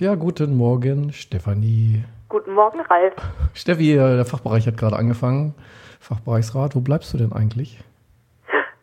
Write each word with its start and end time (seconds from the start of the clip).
Ja, 0.00 0.16
guten 0.16 0.56
Morgen, 0.56 1.12
Stefanie. 1.12 2.02
Guten 2.28 2.52
Morgen, 2.52 2.80
Ralf. 2.80 3.14
Steffi, 3.54 3.92
äh, 3.92 4.16
der 4.16 4.24
Fachbereich 4.24 4.66
hat 4.66 4.76
gerade 4.76 4.96
angefangen. 4.96 5.54
Fachbereichsrat, 6.00 6.74
wo 6.74 6.80
bleibst 6.80 7.14
du 7.14 7.18
denn 7.18 7.32
eigentlich? 7.32 7.78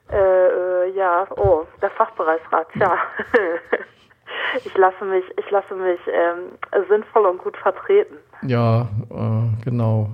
Äh, 0.09 0.15
äh, 0.15 0.95
ja, 0.95 1.27
oh, 1.35 1.65
der 1.81 1.89
Fachbereichsrat, 1.89 2.67
ja. 2.75 2.95
ich 4.63 4.77
lasse 4.77 5.03
mich, 5.03 5.25
ich 5.37 5.51
lasse 5.51 5.75
mich 5.75 5.99
ähm, 6.07 6.83
sinnvoll 6.87 7.25
und 7.25 7.39
gut 7.39 7.57
vertreten. 7.57 8.15
Ja, 8.43 8.87
äh, 9.09 9.65
genau. 9.65 10.11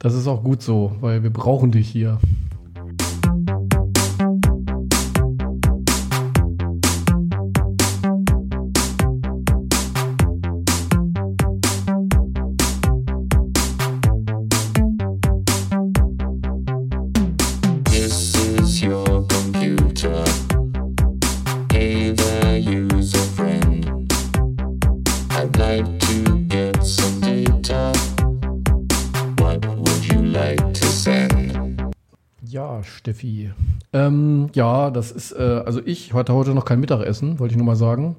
Das 0.00 0.14
ist 0.14 0.26
auch 0.26 0.42
gut 0.42 0.62
so, 0.62 0.96
weil 1.00 1.22
wir 1.22 1.32
brauchen 1.32 1.70
dich 1.70 1.88
hier. 1.88 2.18
Ja, 34.58 34.90
das 34.90 35.12
ist, 35.12 35.32
äh, 35.32 35.62
also 35.64 35.80
ich 35.84 36.12
hatte 36.12 36.34
heute 36.34 36.50
noch 36.50 36.64
kein 36.64 36.80
Mittagessen, 36.80 37.38
wollte 37.38 37.52
ich 37.52 37.58
nur 37.58 37.66
mal 37.66 37.76
sagen, 37.76 38.16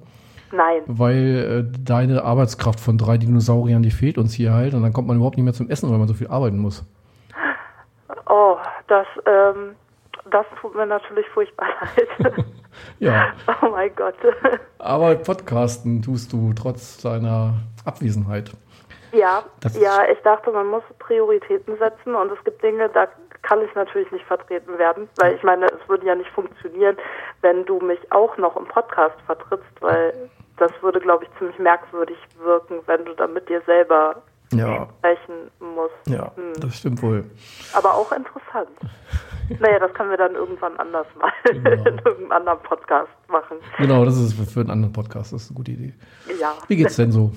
Nein, 0.52 0.82
weil 0.88 1.68
äh, 1.68 1.80
deine 1.84 2.24
Arbeitskraft 2.24 2.80
von 2.80 2.98
drei 2.98 3.18
Dinosauriern, 3.18 3.84
die 3.84 3.92
fehlt 3.92 4.18
uns 4.18 4.34
hier 4.34 4.54
halt 4.54 4.74
und 4.74 4.82
dann 4.82 4.94
kommt 4.94 5.08
man 5.08 5.18
überhaupt 5.18 5.36
nicht 5.36 5.44
mehr 5.44 5.54
zum 5.54 5.70
Essen, 5.70 5.92
weil 5.92 6.00
man 6.00 6.08
so 6.08 6.14
viel 6.14 6.28
arbeiten 6.28 6.58
muss. 6.58 6.86
oh, 8.28 8.56
das, 8.88 9.06
ähm, 9.28 9.76
das 10.32 10.46
tut 10.62 10.76
mir 10.76 10.86
natürlich 10.86 11.28
furchtbar 11.34 11.68
leid. 12.26 12.46
Ja, 13.00 13.34
oh 13.62 13.70
mein 13.72 13.94
Gott. 13.96 14.16
aber 14.78 15.16
Podcasten 15.16 16.02
tust 16.02 16.32
du 16.32 16.54
trotz 16.54 17.02
deiner 17.02 17.56
Abwesenheit. 17.84 18.52
Ja, 19.12 19.44
Das- 19.62 19.80
ja, 19.80 20.04
ich 20.12 20.20
dachte, 20.20 20.52
man 20.52 20.68
muss 20.68 20.84
Prioritäten 21.00 21.78
setzen 21.78 22.16
und 22.16 22.32
es 22.32 22.44
gibt 22.44 22.62
Dinge, 22.64 22.90
da 22.90 23.08
kann 23.42 23.62
ich 23.62 23.74
natürlich 23.76 24.12
nicht 24.12 24.26
vertreten 24.26 24.78
werden, 24.78 25.08
weil 25.18 25.36
ich 25.36 25.44
meine, 25.44 25.66
es 25.68 25.88
würde 25.90 26.06
ja 26.06 26.16
nicht 26.16 26.30
funktionieren, 26.32 26.98
wenn 27.42 27.66
du 27.66 27.80
mich 27.80 28.00
auch 28.12 28.36
noch 28.38 28.56
im 28.58 28.66
Podcast 28.66 29.16
vertrittst, 29.26 29.82
weil 29.82 30.14
das 30.58 30.72
würde, 30.82 31.00
glaube 31.00 31.24
ich, 31.24 31.30
ziemlich 31.38 31.58
merkwürdig 31.58 32.18
wirken, 32.44 32.80
wenn 32.86 33.06
du 33.06 33.14
dann 33.14 33.32
mit 33.34 33.48
dir 33.48 33.62
selber 33.66 34.22
Ja, 34.52 34.88
sprechen 35.00 35.50
musst. 35.60 35.94
ja, 36.08 36.32
Hm. 36.36 36.54
das 36.60 36.76
stimmt 36.76 37.02
wohl. 37.02 37.24
Aber 37.74 37.94
auch 37.94 38.12
interessant. 38.12 38.70
naja, 39.60 39.80
das 39.80 39.94
können 39.94 40.10
wir 40.10 40.18
dann 40.18 40.36
irgendwann 40.36 40.76
anders 40.78 41.08
mal 41.18 41.32
Genau. 41.46 41.70
in 41.72 41.78
irgendeinem 42.00 42.32
anderen 42.32 42.60
Podcast 42.60 43.10
machen. 43.30 43.58
Genau, 43.78 44.04
das 44.04 44.18
ist 44.18 44.34
für- 44.34 44.46
für 44.46 44.60
einen 44.60 44.72
anderen 44.72 44.94
Podcast, 44.94 45.32
das 45.32 45.44
ist 45.44 45.50
eine 45.52 45.58
gute 45.58 45.72
Idee. 45.72 45.94
Ja. 46.40 46.54
Wie 46.68 46.76
geht's 46.76 46.98
denn 46.98 47.12
so? 47.12 47.32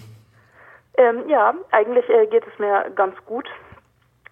Ähm, 0.96 1.28
ja, 1.28 1.54
eigentlich 1.70 2.08
äh, 2.08 2.26
geht 2.26 2.46
es 2.46 2.58
mir 2.58 2.90
ganz 2.94 3.14
gut 3.24 3.48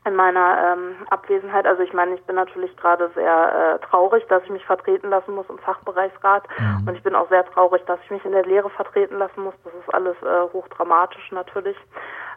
in 0.07 0.15
meiner 0.15 0.73
ähm, 0.73 0.95
Abwesenheit. 1.11 1.67
Also 1.67 1.83
ich 1.83 1.93
meine, 1.93 2.15
ich 2.15 2.23
bin 2.25 2.37
natürlich 2.37 2.75
gerade 2.79 3.11
sehr 3.15 3.79
äh, 3.83 3.87
traurig, 3.87 4.27
dass 4.29 4.43
ich 4.45 4.51
mich 4.51 4.65
vertreten 4.65 5.11
lassen 5.11 5.35
muss 5.35 5.47
im 5.51 5.59
Fachbereichsrat. 5.59 6.45
Und 6.87 6.97
ich 6.97 7.03
bin 7.03 7.15
auch 7.15 7.29
sehr 7.29 7.45
traurig, 7.45 7.83
dass 7.87 8.01
ich 8.05 8.11
mich 8.11 8.25
in 8.25 8.33
der 8.33 8.45
Lehre 8.45 8.71
vertreten 8.71 9.19
lassen 9.19 9.43
muss. 9.43 9.55
Das 9.63 9.75
ist 9.75 9.95
alles 9.95 10.17
äh, 10.23 10.53
hochdramatisch 10.53 11.31
natürlich. 11.33 11.77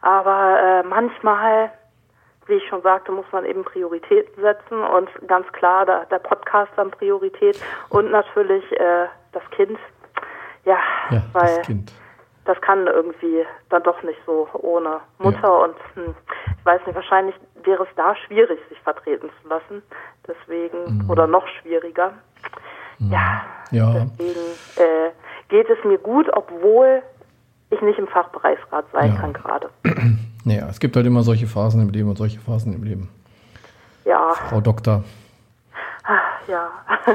Aber 0.01 0.59
äh, 0.59 0.83
manchmal, 0.83 1.71
wie 2.47 2.55
ich 2.55 2.67
schon 2.67 2.81
sagte, 2.81 3.13
muss 3.13 3.25
man 3.31 3.45
eben 3.45 3.63
Prioritäten 3.63 4.41
setzen. 4.41 4.81
Und 4.83 5.09
ganz 5.27 5.49
klar, 5.53 5.85
da, 5.85 6.03
der 6.05 6.19
Podcast 6.19 6.77
an 6.77 6.91
Priorität 6.91 7.61
und 7.89 8.11
natürlich 8.11 8.69
äh, 8.73 9.07
das 9.31 9.43
Kind. 9.51 9.79
Ja, 10.65 10.79
Ja, 11.09 11.23
weil 11.31 11.57
das 11.57 11.65
Kind. 11.65 11.93
Das 12.45 12.59
kann 12.61 12.87
irgendwie 12.87 13.45
dann 13.69 13.83
doch 13.83 14.01
nicht 14.03 14.19
so 14.25 14.47
ohne 14.53 14.99
Mutter 15.19 15.39
Ja. 15.43 15.63
und 15.65 15.75
hm, 15.95 16.15
ich 16.57 16.65
weiß 16.65 16.81
nicht, 16.85 16.95
wahrscheinlich 16.95 17.35
wäre 17.63 17.83
es 17.83 17.89
da 17.95 18.15
schwierig, 18.15 18.59
sich 18.69 18.79
vertreten 18.81 19.29
zu 19.41 19.47
lassen. 19.47 19.81
Deswegen, 20.27 21.05
oder 21.09 21.27
noch 21.27 21.45
schwieriger. 21.61 22.13
Ja, 22.99 23.41
Ja, 23.71 23.93
deswegen 23.93 24.39
äh, 24.77 25.11
geht 25.49 25.69
es 25.69 25.83
mir 25.83 25.97
gut, 25.97 26.29
obwohl 26.33 27.01
ich 27.69 27.81
nicht 27.81 27.97
im 27.99 28.07
Fachbereichsrat 28.07 28.85
sein 28.93 29.13
Ja. 29.13 29.19
kann 29.19 29.33
gerade. 29.33 29.69
naja, 30.45 30.67
es 30.69 30.79
gibt 30.79 30.95
halt 30.95 31.05
immer 31.05 31.23
solche 31.23 31.47
Phasen 31.47 31.81
im 31.81 31.89
Leben 31.89 32.09
und 32.09 32.17
solche 32.17 32.39
Phasen 32.39 32.73
im 32.73 32.83
Leben. 32.83 33.09
Ja, 34.05 34.33
Frau 34.33 34.59
Doktor. 34.61 35.03
ja. 36.47 36.69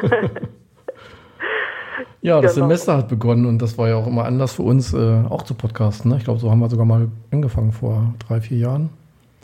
Ja, 2.21 2.41
das 2.41 2.55
Genau. 2.55 2.67
Semester 2.67 2.97
hat 2.97 3.09
begonnen 3.09 3.47
und 3.47 3.61
das 3.61 3.77
war 3.79 3.89
ja 3.89 3.97
auch 3.97 4.07
immer 4.07 4.25
Anlass 4.25 4.55
für 4.55 4.63
uns, 4.63 4.93
äh, 4.95 5.23
auch 5.29 5.43
zu 5.43 5.55
podcasten. 5.55 6.11
Ne? 6.11 6.17
Ich 6.19 6.25
glaube, 6.25 6.41
so 6.41 6.51
haben 6.51 6.61
wir 6.61 6.69
sogar 6.69 6.87
mal 6.87 7.09
angefangen 7.33 7.73
vor 7.73 8.15
drei, 8.27 8.41
vier 8.41 8.59
Jahren. 8.59 8.91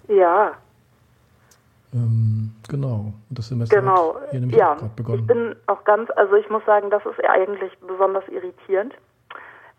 ja, 0.08 0.52
Ähm, 1.92 2.50
genau. 2.68 3.12
Und 3.30 3.38
das 3.38 3.48
Semester 3.48 3.78
genau. 3.80 4.16
hat 4.16 4.30
hier 4.32 4.40
nämlich 4.40 4.58
Ja, 4.58 4.74
gerade 4.74 4.86
ich 4.86 4.92
begonnen. 4.92 5.26
bin 5.26 5.56
auch 5.66 5.84
ganz, 5.84 6.10
also 6.16 6.34
ich 6.34 6.48
muss 6.50 6.64
sagen, 6.64 6.90
das 6.90 7.04
ist 7.06 7.24
eigentlich 7.24 7.72
besonders 7.86 8.24
irritierend. 8.28 8.94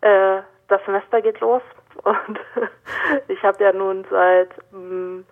Äh, 0.02 0.38
das 0.70 0.82
Semester 0.86 1.22
geht 1.22 1.40
los 1.42 1.62
und 2.04 2.40
ich 3.28 3.42
habe 3.44 3.62
ja 3.64 3.74
nun 3.74 4.06
seit 4.10 4.50
mh, 4.72 5.24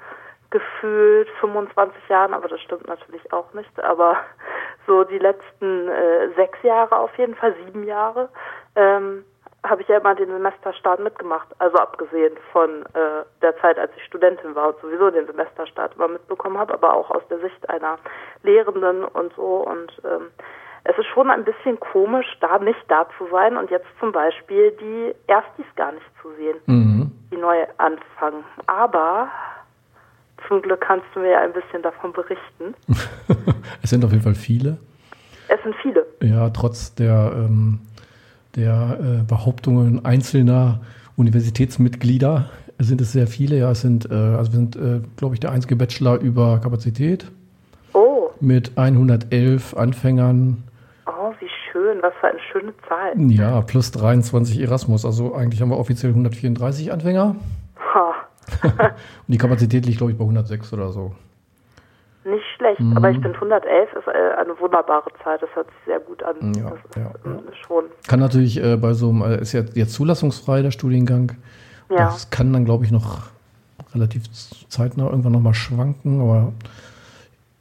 gefühlt 0.53 1.27
25 1.41 2.07
Jahren, 2.07 2.33
aber 2.33 2.47
das 2.47 2.61
stimmt 2.61 2.87
natürlich 2.87 3.33
auch 3.33 3.51
nicht, 3.53 3.83
aber 3.83 4.17
so 4.87 5.03
die 5.03 5.17
letzten 5.19 5.89
äh, 5.89 6.29
sechs 6.35 6.61
Jahre 6.63 6.95
auf 6.97 7.15
jeden 7.17 7.35
Fall, 7.35 7.53
sieben 7.65 7.83
Jahre, 7.83 8.29
ähm, 8.75 9.25
habe 9.65 9.81
ich 9.81 9.87
ja 9.87 9.97
immer 9.97 10.13
den 10.13 10.29
Semesterstart 10.29 10.99
mitgemacht. 10.99 11.47
Also 11.59 11.77
abgesehen 11.77 12.35
von 12.51 12.83
äh, 12.93 13.23
der 13.41 13.57
Zeit, 13.59 13.79
als 13.79 13.91
ich 13.95 14.03
Studentin 14.03 14.55
war 14.55 14.67
und 14.69 14.79
sowieso 14.81 15.09
den 15.09 15.25
Semesterstart 15.25 15.95
immer 15.95 16.09
mitbekommen 16.09 16.57
habe, 16.57 16.73
aber 16.73 16.93
auch 16.93 17.09
aus 17.09 17.25
der 17.29 17.39
Sicht 17.39 17.69
einer 17.69 17.97
Lehrenden 18.43 19.05
und 19.05 19.33
so. 19.35 19.65
Und 19.65 20.01
ähm, 20.03 20.31
es 20.83 20.97
ist 20.97 21.07
schon 21.07 21.29
ein 21.31 21.45
bisschen 21.45 21.79
komisch, 21.79 22.27
da 22.41 22.59
nicht 22.59 22.83
da 22.89 23.07
zu 23.17 23.25
sein 23.31 23.55
und 23.55 23.71
jetzt 23.71 23.87
zum 24.01 24.11
Beispiel 24.11 24.71
die 24.71 25.15
Erstis 25.27 25.65
gar 25.77 25.93
nicht 25.93 26.05
zu 26.21 26.29
sehen, 26.33 26.57
Mhm. 26.65 27.11
die 27.31 27.37
neu 27.37 27.65
anfangen. 27.77 28.43
Aber 28.67 29.29
zum 30.47 30.61
Glück 30.61 30.81
kannst 30.81 31.05
du 31.13 31.19
mir 31.21 31.31
ja 31.31 31.41
ein 31.41 31.53
bisschen 31.53 31.81
davon 31.81 32.11
berichten. 32.13 32.75
es 33.81 33.89
sind 33.89 34.03
auf 34.05 34.11
jeden 34.11 34.23
Fall 34.23 34.35
viele. 34.35 34.77
Es 35.47 35.61
sind 35.63 35.75
viele. 35.81 36.05
Ja, 36.21 36.49
trotz 36.49 36.95
der, 36.95 37.31
ähm, 37.35 37.79
der 38.55 38.97
äh, 39.01 39.23
Behauptungen 39.23 40.05
einzelner 40.05 40.81
Universitätsmitglieder 41.17 42.49
sind 42.79 43.01
es 43.01 43.11
sehr 43.11 43.27
viele. 43.27 43.57
Ja, 43.57 43.71
es 43.71 43.81
sind, 43.81 44.09
äh, 44.09 44.13
also 44.13 44.51
wir 44.53 44.57
sind, 44.57 44.75
äh, 44.75 45.01
glaube 45.17 45.35
ich, 45.35 45.39
der 45.39 45.51
einzige 45.51 45.75
Bachelor 45.75 46.19
über 46.19 46.59
Kapazität 46.59 47.31
Oh, 47.93 48.29
mit 48.39 48.77
111 48.77 49.75
Anfängern. 49.75 50.63
oh, 51.05 51.31
wie 51.39 51.47
schön, 51.71 51.99
was 52.01 52.13
für 52.19 52.27
eine 52.27 52.39
schöne 52.51 52.73
Zahl. 52.87 53.13
Ja, 53.31 53.61
plus 53.61 53.91
23 53.91 54.59
Erasmus. 54.61 55.05
Also 55.05 55.35
eigentlich 55.35 55.61
haben 55.61 55.69
wir 55.69 55.77
offiziell 55.77 56.11
134 56.11 56.91
Anfänger. 56.91 57.35
Und 58.63 58.73
die 59.27 59.37
Kapazität 59.37 59.85
liegt, 59.85 59.97
glaube 59.97 60.11
ich, 60.11 60.17
bei 60.17 60.23
106 60.23 60.73
oder 60.73 60.91
so. 60.91 61.13
nicht 62.25 62.43
schlecht, 62.55 62.81
aber 62.95 63.11
ich 63.11 63.19
finde 63.19 63.35
111 63.35 63.93
ist 63.93 64.07
äh, 64.07 64.11
eine 64.11 64.59
wunderbare 64.59 65.09
Zahl, 65.23 65.37
das 65.39 65.49
hört 65.55 65.67
sich 65.67 65.79
sehr 65.85 65.99
gut 65.99 66.23
an. 66.23 66.53
Ja, 66.53 66.73
ja, 66.95 67.11
ähm, 67.25 67.39
schon, 67.65 67.85
Kann 68.07 68.19
natürlich 68.19 68.61
äh, 68.63 68.77
bei 68.77 68.93
so 68.93 69.09
einem, 69.09 69.21
äh, 69.21 69.41
ist 69.41 69.53
ja 69.53 69.61
jetzt 69.73 69.93
zulassungsfrei 69.93 70.61
der 70.61 70.71
Studiengang. 70.71 71.33
ja. 71.89 71.97
Das 71.97 72.29
kann 72.29 72.53
dann, 72.53 72.65
glaube 72.65 72.85
ich, 72.85 72.91
noch 72.91 73.33
relativ 73.93 74.23
zeitnah 74.69 75.09
irgendwann 75.09 75.33
nochmal 75.33 75.53
schwanken, 75.53 76.21
aber 76.21 76.53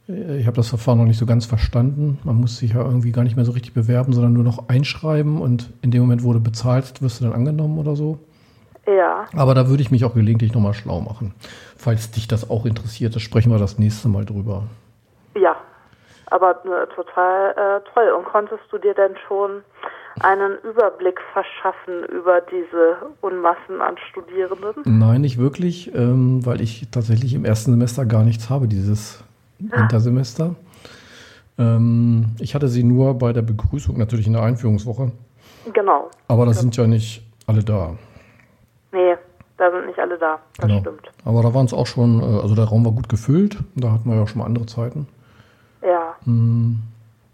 äh, 0.09 0.37
ich 0.37 0.47
habe 0.47 0.55
das 0.55 0.69
Verfahren 0.69 0.97
noch 0.97 1.05
nicht 1.05 1.19
so 1.19 1.25
ganz 1.25 1.45
verstanden. 1.45 2.19
Man 2.23 2.35
muss 2.35 2.57
sich 2.57 2.73
ja 2.73 2.81
irgendwie 2.81 3.11
gar 3.11 3.23
nicht 3.23 3.35
mehr 3.35 3.45
so 3.45 3.51
richtig 3.51 3.73
bewerben, 3.73 4.13
sondern 4.13 4.33
nur 4.33 4.43
noch 4.43 4.69
einschreiben 4.69 5.41
und 5.41 5.71
in 5.81 5.91
dem 5.91 6.01
Moment, 6.01 6.23
wo 6.23 6.33
du 6.33 6.39
bezahlst, 6.39 7.01
wirst 7.01 7.19
du 7.19 7.25
dann 7.25 7.33
angenommen 7.33 7.77
oder 7.77 7.95
so. 7.95 8.19
Ja, 8.85 9.25
Aber 9.35 9.53
da 9.53 9.69
würde 9.69 9.81
ich 9.81 9.91
mich 9.91 10.03
auch 10.03 10.13
gelegentlich 10.13 10.53
nochmal 10.53 10.73
schlau 10.73 10.99
machen. 10.99 11.33
Falls 11.77 12.11
dich 12.11 12.27
das 12.27 12.49
auch 12.49 12.65
interessiert, 12.65 13.15
das 13.15 13.21
sprechen 13.21 13.51
wir 13.51 13.57
das 13.59 13.79
nächste 13.79 14.09
Mal 14.09 14.25
drüber. 14.25 14.63
ja. 15.35 15.55
Aber 16.27 16.51
äh, 16.65 16.87
total 16.95 17.51
äh, 17.51 17.81
toll. 17.93 18.09
Und 18.17 18.25
konntest 18.25 18.63
du 18.71 18.79
dir 18.79 18.95
denn 18.95 19.11
schon 19.27 19.61
einen 20.21 20.57
Überblick 20.63 21.19
verschaffen 21.31 22.05
über 22.05 22.41
diese 22.41 22.95
Unmassen 23.21 23.81
an 23.81 23.95
Studierenden? 24.09 24.81
Nein, 24.85 25.21
nicht 25.21 25.37
wirklich, 25.37 25.93
ähm, 25.93 26.43
weil 26.43 26.61
ich 26.61 26.87
tatsächlich 26.89 27.35
im 27.35 27.45
ersten 27.45 27.71
Semester 27.71 28.05
gar 28.05 28.23
nichts 28.23 28.49
habe, 28.49 28.67
dieses 28.67 29.23
Wintersemester. 29.59 30.55
Ähm, 31.59 32.35
ich 32.39 32.55
hatte 32.55 32.67
sie 32.67 32.83
nur 32.83 33.13
bei 33.15 33.31
der 33.31 33.43
Begrüßung, 33.43 33.97
natürlich 33.99 34.25
in 34.25 34.33
der 34.33 34.41
Einführungswoche. 34.41 35.11
Genau. 35.71 36.09
Aber 36.27 36.47
das 36.47 36.61
sind 36.61 36.75
ja 36.77 36.87
nicht 36.87 37.21
alle. 37.45 37.63
Da 37.63 37.91
da. 40.23 40.39
Das 40.57 40.67
Genau. 40.67 40.79
stimmt. 40.79 41.11
Aber 41.25 41.43
da 41.43 41.53
waren 41.53 41.65
es 41.65 41.73
auch 41.73 41.87
schon, 41.87 42.21
äh, 42.21 42.41
also 42.41 42.55
der 42.55 42.65
Raum 42.65 42.85
war 42.85 42.91
gut 42.93 43.09
gefüllt. 43.09 43.57
Da 43.75 43.91
hatten 43.91 44.09
wir 44.09 44.15
ja 44.17 44.25
schon 44.27 44.39
mal 44.39 44.45
andere 44.45 44.65
Zeiten. 44.65 45.07
Ja. 45.81 46.15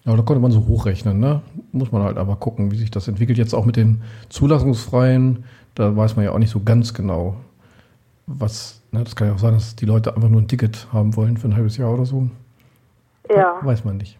Ja, 0.06 0.16
da 0.16 0.24
konnte 0.24 0.42
man 0.42 0.52
so 0.52 0.66
hochrechnen, 0.68 1.20
ne? 1.20 1.42
Muss 1.72 1.92
man 1.92 2.02
halt 2.02 2.18
aber 2.18 2.36
gucken, 2.38 2.72
wie 2.72 2.78
sich 2.78 2.90
das 2.90 3.08
entwickelt. 3.08 3.38
Jetzt 3.38 3.54
auch 3.54 3.66
mit 3.66 3.76
den 3.76 4.02
Zulassungsfreien, 4.30 5.44
da 5.76 5.96
weiß 5.96 6.16
man 6.16 6.26
ja 6.26 6.32
auch 6.32 6.40
nicht 6.40 6.50
so 6.50 6.62
ganz 6.64 6.94
genau, 6.96 7.36
was, 8.26 8.82
ne? 8.92 9.04
Das 9.04 9.16
kann 9.16 9.28
ja 9.28 9.36
auch 9.36 9.40
sein, 9.40 9.54
dass 9.54 9.76
die 9.76 9.86
Leute 9.86 10.16
einfach 10.16 10.30
nur 10.30 10.42
ein 10.42 10.48
Ticket 10.48 10.88
haben 10.92 11.16
wollen 11.16 11.38
für 11.38 11.48
ein 11.48 11.56
halbes 11.56 11.78
Jahr 11.78 11.94
oder 11.94 12.06
so. 12.06 12.28
Ja. 13.30 13.58
Weiß 13.62 13.86
man 13.86 13.98
nicht. 13.98 14.18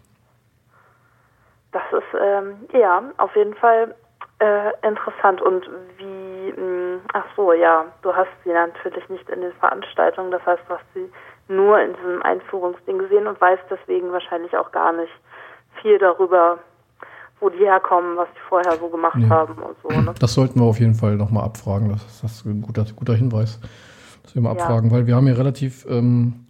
Das 1.72 1.82
ist 1.92 2.20
ähm, 2.20 2.54
ja 2.72 3.02
auf 3.18 3.34
jeden 3.34 3.54
Fall 3.54 3.94
äh, 4.38 4.86
interessant. 4.86 5.40
Und 5.42 5.64
wie, 5.98 6.19
mh, 6.56 7.00
ach 7.12 7.24
so, 7.36 7.52
ja, 7.52 7.84
du 8.02 8.12
hast 8.14 8.28
sie 8.44 8.52
natürlich 8.52 9.08
nicht 9.08 9.28
in 9.28 9.40
den 9.40 9.52
Veranstaltungen, 9.54 10.30
das 10.30 10.44
heißt, 10.46 10.62
du 10.68 10.74
hast 10.74 10.84
sie 10.94 11.10
nur 11.48 11.80
in 11.80 11.94
diesem 11.94 12.22
Einführungsding 12.22 12.98
gesehen 12.98 13.26
und 13.26 13.40
weißt 13.40 13.62
deswegen 13.70 14.12
wahrscheinlich 14.12 14.56
auch 14.56 14.70
gar 14.72 14.92
nicht 14.92 15.12
viel 15.82 15.98
darüber, 15.98 16.58
wo 17.40 17.48
die 17.48 17.58
herkommen, 17.58 18.16
was 18.16 18.28
die 18.34 18.40
vorher 18.48 18.78
so 18.78 18.88
gemacht 18.88 19.16
Nee. 19.16 19.28
haben 19.28 19.54
und 19.54 19.76
so. 19.82 20.00
Ne? 20.00 20.14
Das 20.18 20.34
sollten 20.34 20.60
wir 20.60 20.66
auf 20.66 20.78
jeden 20.78 20.94
Fall 20.94 21.16
nochmal 21.16 21.44
abfragen. 21.44 21.88
Das 21.88 22.04
ist, 22.04 22.22
das 22.22 22.32
ist 22.32 22.46
ein 22.46 22.62
guter, 22.62 22.84
guter 22.94 23.14
Hinweis, 23.14 23.60
dass 24.22 24.34
wir 24.34 24.42
mal 24.42 24.54
Ja. 24.54 24.62
abfragen, 24.62 24.90
weil 24.90 25.06
wir 25.06 25.16
haben 25.16 25.26
ja 25.26 25.34
relativ, 25.34 25.86
ähm, 25.88 26.46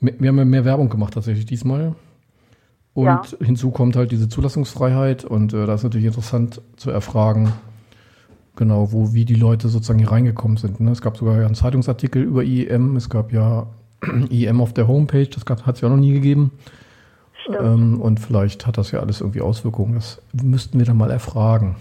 wir 0.00 0.28
haben 0.28 0.38
ja 0.38 0.44
mehr 0.44 0.64
Werbung 0.64 0.88
gemacht 0.90 1.14
tatsächlich 1.14 1.46
diesmal. 1.46 1.94
Und 2.94 3.06
Ja. 3.06 3.46
hinzu 3.46 3.70
kommt 3.70 3.96
halt 3.96 4.12
diese 4.12 4.28
Zulassungsfreiheit 4.28 5.24
und 5.24 5.52
äh, 5.52 5.66
das 5.66 5.80
ist 5.80 5.84
natürlich 5.84 6.06
interessant 6.06 6.60
zu 6.76 6.90
erfragen, 6.90 7.52
genau, 8.56 8.92
wo, 8.92 9.12
wie 9.12 9.24
die 9.24 9.34
Leute 9.34 9.68
sozusagen 9.68 9.98
hier 9.98 10.10
reingekommen 10.10 10.56
sind. 10.56 10.80
Ne? 10.80 10.90
Es 10.90 11.02
gab 11.02 11.16
sogar 11.16 11.38
ja 11.38 11.46
einen 11.46 11.54
Zeitungsartikel 11.54 12.22
über 12.22 12.42
IEM, 12.42 12.96
es 12.96 13.08
gab 13.10 13.32
ja 13.32 13.66
IEM 14.30 14.60
auf 14.60 14.72
der 14.72 14.88
Homepage, 14.88 15.26
das 15.26 15.44
hat 15.66 15.76
es 15.76 15.80
ja 15.80 15.88
auch 15.88 15.92
noch 15.92 15.98
nie 15.98 16.12
gegeben. 16.12 16.52
Stimmt. 17.42 17.60
Ähm, 17.60 18.00
und 18.00 18.20
vielleicht 18.20 18.66
hat 18.66 18.78
das 18.78 18.90
ja 18.90 19.00
alles 19.00 19.20
irgendwie 19.20 19.42
Auswirkungen. 19.42 19.94
Das 19.96 20.22
müssten 20.32 20.78
wir 20.78 20.86
dann 20.86 20.96
mal 20.96 21.10
erfragen. 21.10 21.76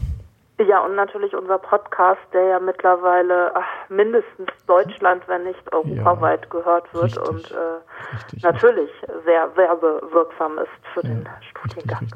Ja, 0.59 0.81
und 0.85 0.95
natürlich 0.95 1.35
unser 1.35 1.57
Podcast, 1.57 2.21
der 2.31 2.43
ja 2.45 2.59
mittlerweile 2.59 3.51
ach, 3.55 3.89
mindestens 3.89 4.49
Deutschland, 4.67 5.27
wenn 5.27 5.43
nicht 5.45 5.73
europaweit 5.73 6.49
gehört 6.49 6.93
wird 6.93 7.05
richtig. 7.05 7.29
und 7.29 7.51
äh, 7.51 8.15
Richtig. 8.15 8.43
natürlich 8.43 8.91
sehr 9.25 9.55
werbewirksam 9.55 10.59
ist 10.59 10.87
für 10.93 11.01
den 11.01 11.25
richtig, 11.25 11.49
Studiengang. 11.49 12.09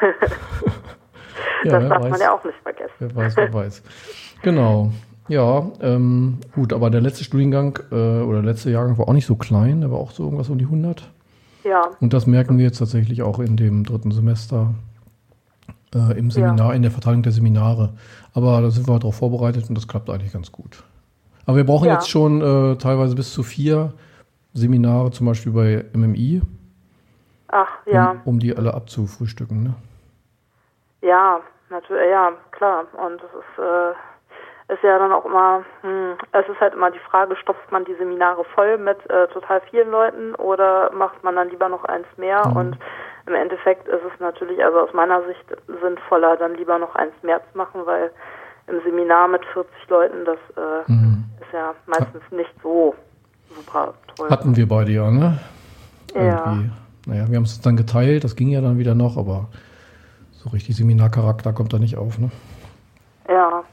Ja, 1.64 1.78
das 1.80 1.88
darf 1.88 2.02
weiß. 2.02 2.10
man 2.10 2.20
ja 2.20 2.32
auch 2.34 2.44
nicht 2.44 2.56
vergessen. 2.62 2.92
Wer 2.98 3.14
weiß, 3.14 3.36
wer 3.36 3.52
weiß. 3.52 3.82
Genau. 4.42 4.92
Ja, 5.28 5.70
ähm, 5.82 6.38
gut, 6.54 6.72
aber 6.72 6.88
der 6.90 7.00
letzte 7.02 7.22
Studiengang 7.24 7.78
äh, 7.90 7.94
oder 7.94 8.40
der 8.42 8.50
letzte 8.52 8.70
Jahrgang 8.70 8.96
war 8.96 9.08
auch 9.08 9.12
nicht 9.12 9.26
so 9.26 9.36
klein, 9.36 9.82
der 9.82 9.90
war 9.90 9.98
auch 9.98 10.10
so 10.10 10.24
irgendwas 10.24 10.48
um 10.48 10.56
die 10.58 10.64
100. 10.64 11.10
Ja, 11.64 11.82
Und 12.00 12.12
das 12.14 12.26
merken 12.26 12.56
wir 12.56 12.64
jetzt 12.64 12.78
tatsächlich 12.78 13.20
auch 13.22 13.38
in 13.38 13.56
dem 13.56 13.84
dritten 13.84 14.10
Semester 14.10 14.74
äh, 15.94 16.18
im 16.18 16.30
Seminar, 16.30 16.74
in 16.74 16.80
der 16.82 16.90
Verteilung 16.90 17.22
der 17.22 17.32
Seminare. 17.32 17.90
Aber 18.32 18.60
da 18.62 18.70
sind 18.70 18.88
wir 18.88 18.98
darauf 18.98 19.16
vorbereitet 19.16 19.68
und 19.68 19.74
das 19.76 19.86
klappt 19.86 20.08
eigentlich 20.08 20.32
ganz 20.32 20.50
gut. 20.50 20.82
Aber 21.44 21.56
wir 21.58 21.64
brauchen 21.64 21.88
Ja. 21.88 21.94
jetzt 21.94 22.08
schon 22.08 22.40
äh, 22.40 22.76
teilweise 22.76 23.14
bis 23.14 23.32
zu 23.32 23.42
vier 23.42 23.92
Seminare, 24.54 25.10
zum 25.10 25.26
Beispiel 25.26 25.52
bei 25.52 25.84
MMI, 25.92 26.40
ach 27.48 27.68
ja, 27.90 28.12
um, 28.12 28.20
um 28.24 28.38
die 28.38 28.56
alle 28.56 28.72
abzufrühstücken. 28.72 29.62
Ne? 29.62 29.74
Ja, 31.00 31.40
natürlich, 31.70 32.10
ja, 32.10 32.32
klar. 32.50 32.84
Und 32.92 33.22
es 33.22 33.30
ist, 33.30 33.58
äh, 33.58 34.72
ist 34.74 34.82
ja 34.82 34.98
dann 34.98 35.12
auch 35.12 35.24
immer, 35.24 35.64
hm, 35.80 36.14
es 36.32 36.48
ist 36.48 36.60
halt 36.60 36.74
immer 36.74 36.90
die 36.90 36.98
Frage, 36.98 37.36
stopft 37.36 37.72
man 37.72 37.84
die 37.84 37.94
Seminare 37.94 38.44
voll 38.54 38.78
mit 38.78 38.98
äh, 39.10 39.26
total 39.28 39.60
vielen 39.70 39.90
Leuten 39.90 40.34
oder 40.34 40.92
macht 40.92 41.22
man 41.24 41.36
dann 41.36 41.48
lieber 41.48 41.68
noch 41.68 41.84
eins 41.84 42.06
mehr? 42.16 42.44
Und 42.54 42.76
im 43.26 43.34
Endeffekt 43.34 43.88
ist 43.88 44.02
es 44.12 44.20
natürlich, 44.20 44.62
also 44.64 44.80
aus 44.80 44.92
meiner 44.92 45.22
Sicht 45.24 45.44
sinnvoller, 45.82 46.36
dann 46.36 46.54
lieber 46.54 46.78
noch 46.78 46.94
eins 46.94 47.14
mehr 47.22 47.40
zu 47.50 47.58
machen, 47.58 47.86
weil 47.86 48.10
im 48.66 48.80
Seminar 48.82 49.28
mit 49.28 49.44
40 49.52 49.72
Leuten, 49.88 50.24
das 50.24 50.38
äh, 50.56 50.92
ist 51.40 51.52
ja 51.52 51.74
meistens 51.86 52.22
nicht 52.30 52.52
so 52.62 52.94
super 53.54 53.94
toll. 54.16 54.28
Hatten 54.30 54.56
wir 54.56 54.68
beide 54.68 54.92
ja, 54.92 55.10
ne? 55.10 55.38
Ja. 56.14 56.20
Irgendwie. 56.20 56.70
Naja, 57.06 57.24
wir 57.28 57.36
haben 57.36 57.44
es 57.44 57.60
dann 57.60 57.76
geteilt, 57.76 58.24
das 58.24 58.36
ging 58.36 58.48
ja 58.48 58.60
dann 58.60 58.78
wieder 58.78 58.94
noch, 58.94 59.16
aber 59.16 59.48
so 60.42 60.50
richtig 60.50 60.76
Seminarcharakter 60.76 61.52
kommt 61.52 61.72
da 61.72 61.78
nicht 61.78 61.96
auf, 61.96 62.18
ne? 62.18 62.30
Ja. 63.28 63.64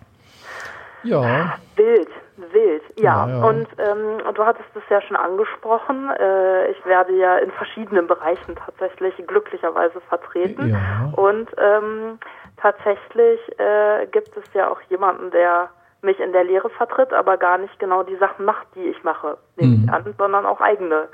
Ja, 1.03 1.53
Wild, 1.75 2.09
wild, 2.51 2.81
ja. 2.97 3.27
Ja, 3.27 3.29
ja. 3.29 3.45
Und 3.45 3.67
ähm, 3.77 4.33
du 4.33 4.43
hattest 4.43 4.69
es 4.75 4.81
ja 4.89 4.99
schon 5.01 5.15
angesprochen. 5.15 6.09
Äh, 6.19 6.71
ich 6.71 6.83
werde 6.85 7.15
ja 7.15 7.37
in 7.37 7.51
verschiedenen 7.51 8.07
Bereichen 8.07 8.55
tatsächlich 8.55 9.13
glücklicherweise 9.27 10.01
vertreten. 10.09 10.69
Ja. 10.69 11.11
Und 11.15 11.47
ähm, 11.59 12.17
tatsächlich 12.57 13.39
äh, 13.59 14.07
gibt 14.11 14.35
es 14.35 14.45
ja 14.55 14.67
auch 14.71 14.81
jemanden, 14.89 15.29
der 15.29 15.69
mich 16.01 16.19
in 16.19 16.31
der 16.33 16.43
Lehre 16.43 16.69
vertritt, 16.71 17.13
aber 17.13 17.37
gar 17.37 17.59
nicht 17.59 17.77
genau 17.77 18.01
die 18.01 18.17
Sachen 18.17 18.43
macht, 18.45 18.65
die 18.75 18.85
ich 18.85 19.03
mache, 19.03 19.37
nehme 19.57 19.75
Mhm. 19.77 19.83
ich 19.85 19.91
an, 19.93 20.15
sondern 20.17 20.45
auch 20.47 20.59
eigene 20.61 21.07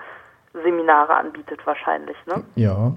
Seminare 0.64 1.16
anbietet 1.16 1.66
wahrscheinlich. 1.66 2.18
Ne? 2.28 2.44
ja. 2.56 2.94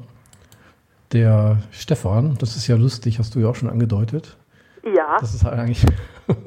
Der 1.14 1.58
Stefan, 1.70 2.36
das 2.40 2.56
ist 2.56 2.66
ja 2.66 2.76
lustig, 2.76 3.18
hast 3.18 3.34
du 3.34 3.38
ja 3.40 3.48
auch 3.48 3.54
schon 3.54 3.70
angedeutet. 3.70 4.36
Ja. 4.84 5.16
Das 5.20 5.32
ist 5.34 5.44
halt 5.44 5.58
eigentlich. 5.58 5.84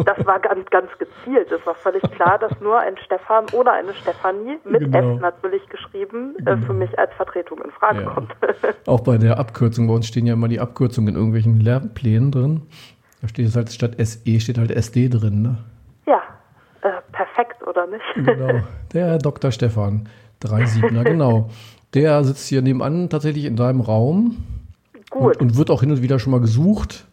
Das 0.06 0.25
war 0.25 0.40
ganz, 0.40 0.68
ganz 0.72 0.90
gezielt. 0.98 1.52
Es 1.52 1.64
war 1.68 1.75
völlig 1.75 2.02
klar, 2.16 2.40
dass 2.40 2.52
nur 2.62 2.80
ein 2.80 2.98
Stefan 3.06 3.46
oder 3.54 3.74
eine 3.74 3.94
Stefanie 3.94 4.58
mit 4.66 4.80
Genau. 4.92 5.18
F 5.18 5.22
natürlich 5.22 5.69
geschrieben 5.69 6.36
äh, 6.48 6.58
für 6.66 6.74
mich 6.74 6.98
als 6.98 7.14
Vertretung 7.14 7.60
in 7.64 7.69
Frage 7.69 8.02
Ja. 8.02 8.10
kommt. 8.10 8.31
Auch 8.88 9.02
bei 9.02 9.19
der 9.19 9.38
Abkürzung, 9.38 9.86
bei 9.88 9.94
uns 9.94 10.08
stehen 10.08 10.25
ja 10.25 10.34
immer 10.34 10.48
die 10.48 10.60
Abkürzungen 10.60 11.10
in 11.10 11.16
irgendwelchen 11.16 11.60
Lehrplänen 11.60 12.31
drin. 12.31 12.62
Da 13.22 13.28
steht 13.28 13.46
es 13.46 13.56
halt 13.56 13.72
statt 13.72 13.92
SE 14.00 14.40
steht 14.40 14.58
halt 14.58 14.72
SD 14.72 15.10
drin, 15.10 15.44
ne? 15.44 15.58
ja, 16.08 16.24
äh, 16.81 17.00
perfekt, 17.12 17.62
oder 17.68 17.86
nicht? 17.86 18.02
Genau. 18.16 18.62
Der 18.94 19.06
Herr 19.06 19.18
Dr. 19.20 19.52
Stefan, 19.52 20.10
37er, 20.42 21.04
genau. 21.04 21.52
Der 21.94 22.24
sitzt 22.24 22.48
hier 22.48 22.63
nebenan 22.63 23.10
tatsächlich 23.12 23.46
in 23.46 23.56
deinem 23.56 23.81
Raum. 23.81 24.38
Gut. 25.19 25.38
Und, 25.38 25.42
und 25.52 25.58
wird 25.58 25.69
auch 25.72 25.81
hin 25.81 25.92
und 25.92 26.02
wieder 26.02 26.19
schon 26.19 26.31
mal 26.31 26.42
gesucht 26.42 27.06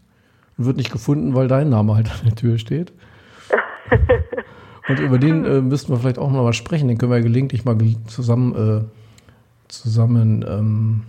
und 0.58 0.66
wird 0.66 0.76
nicht 0.76 0.92
gefunden, 0.92 1.34
weil 1.34 1.48
dein 1.48 1.68
Name 1.68 1.94
halt 1.94 2.10
an 2.20 2.26
der 2.26 2.34
Tür 2.34 2.58
steht. 2.58 2.92
und 4.88 4.98
über 5.00 5.18
den 5.18 5.44
äh, 5.44 5.60
müssten 5.60 5.92
wir 5.92 5.98
vielleicht 5.98 6.18
auch 6.18 6.30
noch 6.30 6.42
mal 6.42 6.52
sprechen. 6.52 6.88
Den 6.88 6.98
können 6.98 7.12
wir 7.12 7.18
ja 7.18 7.22
gelegentlich 7.24 7.64
mal 7.64 7.76
zusammen, 8.06 8.54
äh, 8.54 8.84
zusammen 9.68 10.44
ähm, 10.48 11.02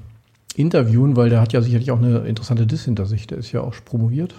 interviewen, 0.55 1.15
weil 1.15 1.29
der 1.29 1.41
hat 1.41 1.53
ja 1.53 1.61
sicherlich 1.61 1.91
auch 1.91 1.97
eine 2.01 2.19
interessante 2.19 2.65
Diss 2.65 2.85
hinter 2.85 3.05
sich. 3.05 3.27
Der 3.27 3.37
ist 3.37 3.51
ja 3.51 3.61
auch 3.61 3.73
promoviert. 3.83 4.33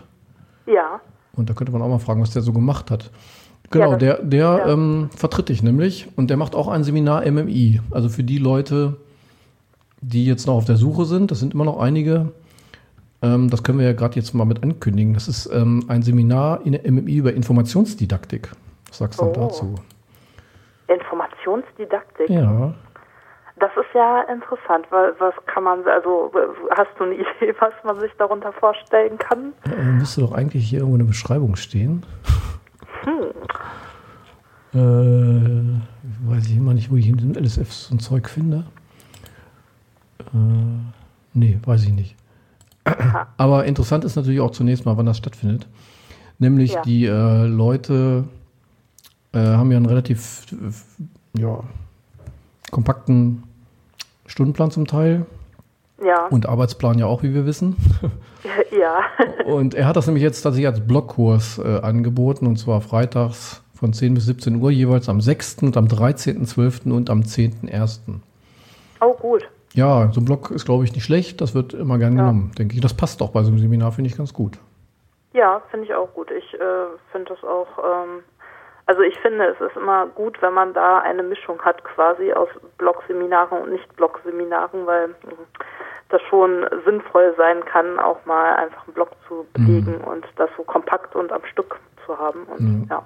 ja, 0.67 1.01
Und 1.35 1.51
da 1.51 1.55
könnte 1.55 1.73
man 1.73 1.83
auch 1.83 1.89
mal 1.89 1.99
fragen, 1.99 2.23
was 2.23 2.31
der 2.31 2.43
so 2.43 2.53
gemacht 2.53 2.91
hat. 2.91 3.11
Genau, 3.71 3.91
das- 3.93 3.99
der, 4.01 4.23
der 4.23 4.39
ja. 4.65 4.69
ähm, 4.69 5.11
vertritt 5.15 5.49
dich 5.49 5.63
nämlich 5.63 6.09
und 6.17 6.31
der 6.31 6.37
macht 6.37 6.55
auch 6.55 6.69
ein 6.69 6.85
Seminar 6.85 7.29
MMI. 7.31 7.81
Also 7.91 8.09
für 8.09 8.23
die 8.25 8.39
Leute, 8.39 8.97
die 10.01 10.25
jetzt 10.25 10.47
noch 10.47 10.55
auf 10.55 10.65
der 10.65 10.77
Suche 10.77 11.05
sind, 11.05 11.31
das 11.31 11.41
sind 11.41 11.53
immer 11.53 11.65
noch 11.65 11.79
einige, 11.79 12.33
ähm, 13.23 13.51
das 13.51 13.63
können 13.63 13.79
wir 13.79 13.87
ja 13.87 13.93
gerade 13.93 14.15
jetzt 14.17 14.35
mal 14.35 14.45
mit 14.45 14.63
ankündigen. 14.63 15.15
Das 15.15 15.29
ist 15.29 15.47
ähm, 15.53 15.85
ein 15.89 16.03
Seminar 16.03 16.61
in 16.65 16.73
der 16.73 16.91
MMI 16.91 17.17
über 17.17 17.33
Informationsdidaktik. 17.33 18.51
Was 18.89 18.99
sagst 18.99 19.21
du 19.21 19.25
Oh. 19.25 19.33
dazu? 19.33 19.75
Informationsdidaktik. 20.89 22.29
Ja, 22.31 22.75
Das 23.59 23.71
ist 23.77 23.95
ja 23.95 24.21
interessant, 24.23 24.87
weil 24.91 25.15
was 25.19 25.35
kann 25.47 25.65
man, 25.65 25.85
also 25.89 26.31
hast 26.77 26.91
du 26.99 27.05
eine 27.05 27.15
Idee, 27.15 27.55
was 27.61 27.73
man 27.85 27.99
sich 28.01 28.13
darunter 28.19 28.53
vorstellen 28.53 29.17
kann? 29.19 29.53
äh, 29.65 29.83
müsste 29.83 30.21
doch 30.21 30.33
eigentlich 30.33 30.69
hier 30.69 30.81
irgendwo 30.81 30.97
eine 30.97 31.05
Beschreibung 31.05 31.57
stehen. 31.57 32.05
Äh, 34.75 34.79
weiß 34.79 36.47
ich 36.49 36.57
immer 36.57 36.75
nicht, 36.75 36.91
wo 36.91 36.97
ich 36.97 37.09
in 37.09 37.17
den 37.17 37.35
LSF 37.35 37.73
so 37.73 37.95
ein 37.95 37.99
Zeug 37.99 38.29
finde. 38.29 38.65
Äh, 40.21 40.39
nee, 41.35 41.59
weiß 41.65 41.85
ich 41.85 41.93
nicht. 41.93 42.17
Aber 43.37 43.65
interessant 43.65 44.05
ist 44.05 44.17
natürlich 44.17 44.41
auch 44.41 44.51
zunächst 44.51 44.85
mal, 44.87 44.97
wann 44.97 45.07
das 45.07 45.17
stattfindet. 45.19 45.67
Nämlich 46.39 46.73
Ja. 46.75 46.83
die 46.83 47.07
äh, 47.07 47.47
Leute 47.47 48.25
äh, 49.33 49.39
haben 49.39 49.71
ja 49.71 49.77
einen 49.79 49.87
relativ 49.87 50.47
äh, 50.53 51.41
ja, 51.41 51.61
kompakten 52.71 53.43
Stundenplan 54.27 54.71
zum 54.71 54.87
Teil 54.87 55.25
Ja, 56.05 56.27
und 56.27 56.47
Arbeitsplan 56.49 56.99
ja 56.99 57.07
auch, 57.07 57.23
wie 57.23 57.33
wir 57.33 57.47
wissen. 57.47 57.77
ja, 58.79 59.01
Und 59.47 59.75
er 59.75 59.87
hat 59.87 59.97
das 59.97 60.07
nämlich 60.07 60.23
jetzt 60.23 60.43
tatsächlich 60.43 60.69
als 60.69 60.81
Blockkurs 60.87 61.59
äh, 61.59 61.81
angeboten 61.81 62.47
und 62.47 62.59
zwar 62.59 62.81
freitags 62.81 63.63
von 63.75 63.93
10 63.93 64.15
bis 64.15 64.27
17 64.27 64.57
Uhr 64.61 64.71
jeweils 64.71 65.09
am 65.09 65.21
6. 65.21 65.59
und 65.63 65.77
am 65.77 65.87
13.12. 65.87 66.91
und 66.91 67.09
am 67.11 67.21
10.1. 67.21 68.01
oh 69.01 69.15
gut. 69.15 69.49
Ja, 69.77 70.11
so 70.13 70.21
ein 70.21 70.25
Block 70.25 70.51
ist, 70.51 70.65
glaube 70.65 70.85
ich, 70.85 70.93
nicht 70.95 71.05
schlecht. 71.05 71.41
Das 71.41 71.55
wird 71.55 71.75
immer 71.75 71.99
gern 71.99 72.17
Ja. 72.17 72.23
genommen, 72.23 72.53
denke 72.59 72.75
ich. 72.75 72.81
Das 72.81 72.95
passt 72.95 73.21
auch 73.23 73.31
bei 73.31 73.43
so 73.43 73.49
einem 73.51 73.59
Seminar, 73.59 73.93
finde 73.93 74.11
ich 74.11 74.17
ganz 74.17 74.33
gut. 74.33 74.59
Ja, 75.35 75.61
finde 75.71 75.87
ich 75.87 75.95
auch 75.95 76.13
gut. 76.15 76.31
Ich 76.31 76.55
äh, 76.55 76.59
finde 77.13 77.35
das 77.35 77.45
auch 77.45 77.69
ähm, 77.79 78.23
Also 78.87 79.03
ich 79.03 79.19
finde, 79.19 79.45
es 79.47 79.61
ist 79.61 79.77
immer 79.77 80.07
gut, 80.07 80.41
wenn 80.43 80.55
man 80.55 80.73
da 80.73 81.01
eine 81.01 81.23
Mischung 81.23 81.59
hat 81.61 81.83
quasi 81.85 82.33
aus 82.33 82.49
Blogseminaren 82.79 83.63
und 83.63 83.71
Nicht-Blog-Seminaren, 83.73 84.87
weil 84.87 85.09
mh, 85.09 85.15
das 86.09 86.23
schon 86.31 86.65
sinnvoll 86.85 87.35
sein 87.37 87.65
kann, 87.65 87.99
auch 87.99 88.25
mal 88.27 88.55
einfach 88.55 88.85
einen 88.87 88.95
Blog 88.95 89.11
zu 89.27 89.45
belegen 89.53 89.97
und 90.03 90.25
das 90.37 90.49
so 90.57 90.63
kompakt 90.63 91.17
und 91.17 91.33
am 91.33 91.45
Stück 91.51 91.81
zu 92.07 92.17
haben. 92.17 92.45
Und 92.45 92.87
ja. 92.89 93.03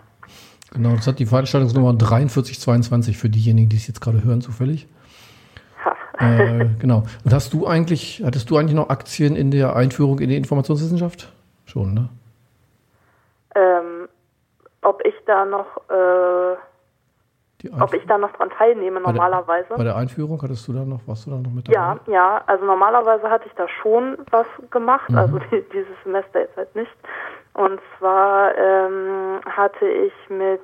Genau, 0.72 0.90
das 0.94 1.06
hat 1.08 1.18
die 1.18 1.24
Veranstaltungsnummer 1.26 1.94
4322 1.98 3.16
für 3.18 3.28
diejenigen, 3.30 3.68
die 3.70 3.76
es 3.76 3.86
jetzt 3.88 4.00
gerade 4.00 4.22
hören, 4.22 4.40
zufällig. 4.42 4.86
Äh, 6.20 6.66
genau. 6.78 7.02
Und 7.24 7.32
hast 7.32 7.52
du 7.54 7.66
eigentlich, 7.66 8.22
hattest 8.24 8.50
du 8.50 8.56
eigentlich 8.58 8.74
noch 8.74 8.90
Aktien 8.90 9.36
in 9.36 9.50
der 9.50 9.74
Einführung 9.76 10.18
in 10.18 10.28
die 10.28 10.36
Informationswissenschaft? 10.36 11.32
Schon, 11.66 11.94
ne? 11.94 12.08
Ähm, 13.54 14.08
ob 14.82 15.04
ich 15.04 15.14
da 15.26 15.44
noch, 15.44 15.66
äh, 15.88 16.56
ob 17.80 17.94
ich 17.94 18.04
da 18.06 18.18
noch 18.18 18.32
dran 18.32 18.50
teilnehme 18.50 19.00
Bei 19.00 19.12
der- 19.12 19.12
normalerweise. 19.12 19.74
Bei 19.76 19.84
der 19.84 19.96
Einführung 19.96 20.40
hattest 20.42 20.66
du 20.68 20.72
da 20.72 20.80
noch, 20.84 21.00
warst 21.06 21.26
du 21.26 21.30
da 21.30 21.36
noch 21.36 21.50
mit 21.50 21.68
Ja, 21.68 21.96
dabei? 21.96 22.12
ja, 22.12 22.42
also 22.46 22.64
normalerweise 22.64 23.28
hatte 23.30 23.46
ich 23.46 23.54
da 23.54 23.66
schon 23.82 24.18
was 24.30 24.46
gemacht, 24.70 25.10
Mhm. 25.10 25.18
also 25.18 25.38
die, 25.50 25.62
dieses 25.72 25.94
Semester 26.04 26.40
jetzt 26.40 26.56
halt 26.56 26.74
nicht. 26.74 26.90
Und 27.54 27.80
zwar 27.98 28.54
ähm, 28.56 29.40
hatte 29.46 29.86
ich 29.86 30.12
mit 30.28 30.60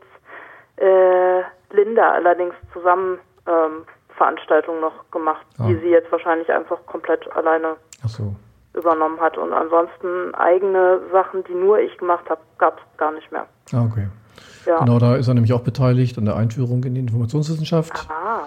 äh, 0.76 1.40
Linda 1.70 2.12
allerdings 2.12 2.54
zusammen 2.72 3.18
ähm, 3.46 3.84
Veranstaltungen 4.16 4.80
noch 4.80 5.11
gemacht, 5.11 5.46
die 5.58 5.62
Ah. 5.76 5.80
sie 5.82 5.88
jetzt 5.90 6.11
wahrscheinlich 6.11 6.50
einfach 6.50 6.78
komplett 6.87 7.30
alleine 7.37 7.76
so. 8.06 8.35
übernommen 8.75 9.20
hat. 9.20 9.38
Und 9.38 9.52
ansonsten 9.52 10.35
eigene 10.35 11.00
Sachen, 11.12 11.44
die 11.44 11.54
nur 11.54 11.78
ich 11.78 11.96
gemacht 11.99 12.28
habe, 12.28 12.40
gab 12.58 12.78
es 12.78 12.99
gar 12.99 13.12
nicht 13.12 13.30
mehr. 13.32 13.46
Ah, 13.73 13.85
okay. 13.85 14.08
Ja. 14.66 14.78
Genau, 14.80 14.99
da 14.99 15.16
ist 15.16 15.28
er 15.28 15.35
nämlich 15.35 15.52
auch 15.52 15.61
beteiligt 15.62 16.18
an 16.18 16.25
der 16.26 16.37
Einführung 16.37 16.82
in 16.85 16.94
die 16.94 17.00
Informationswissenschaft. 17.00 17.92
Ah, 18.11 18.40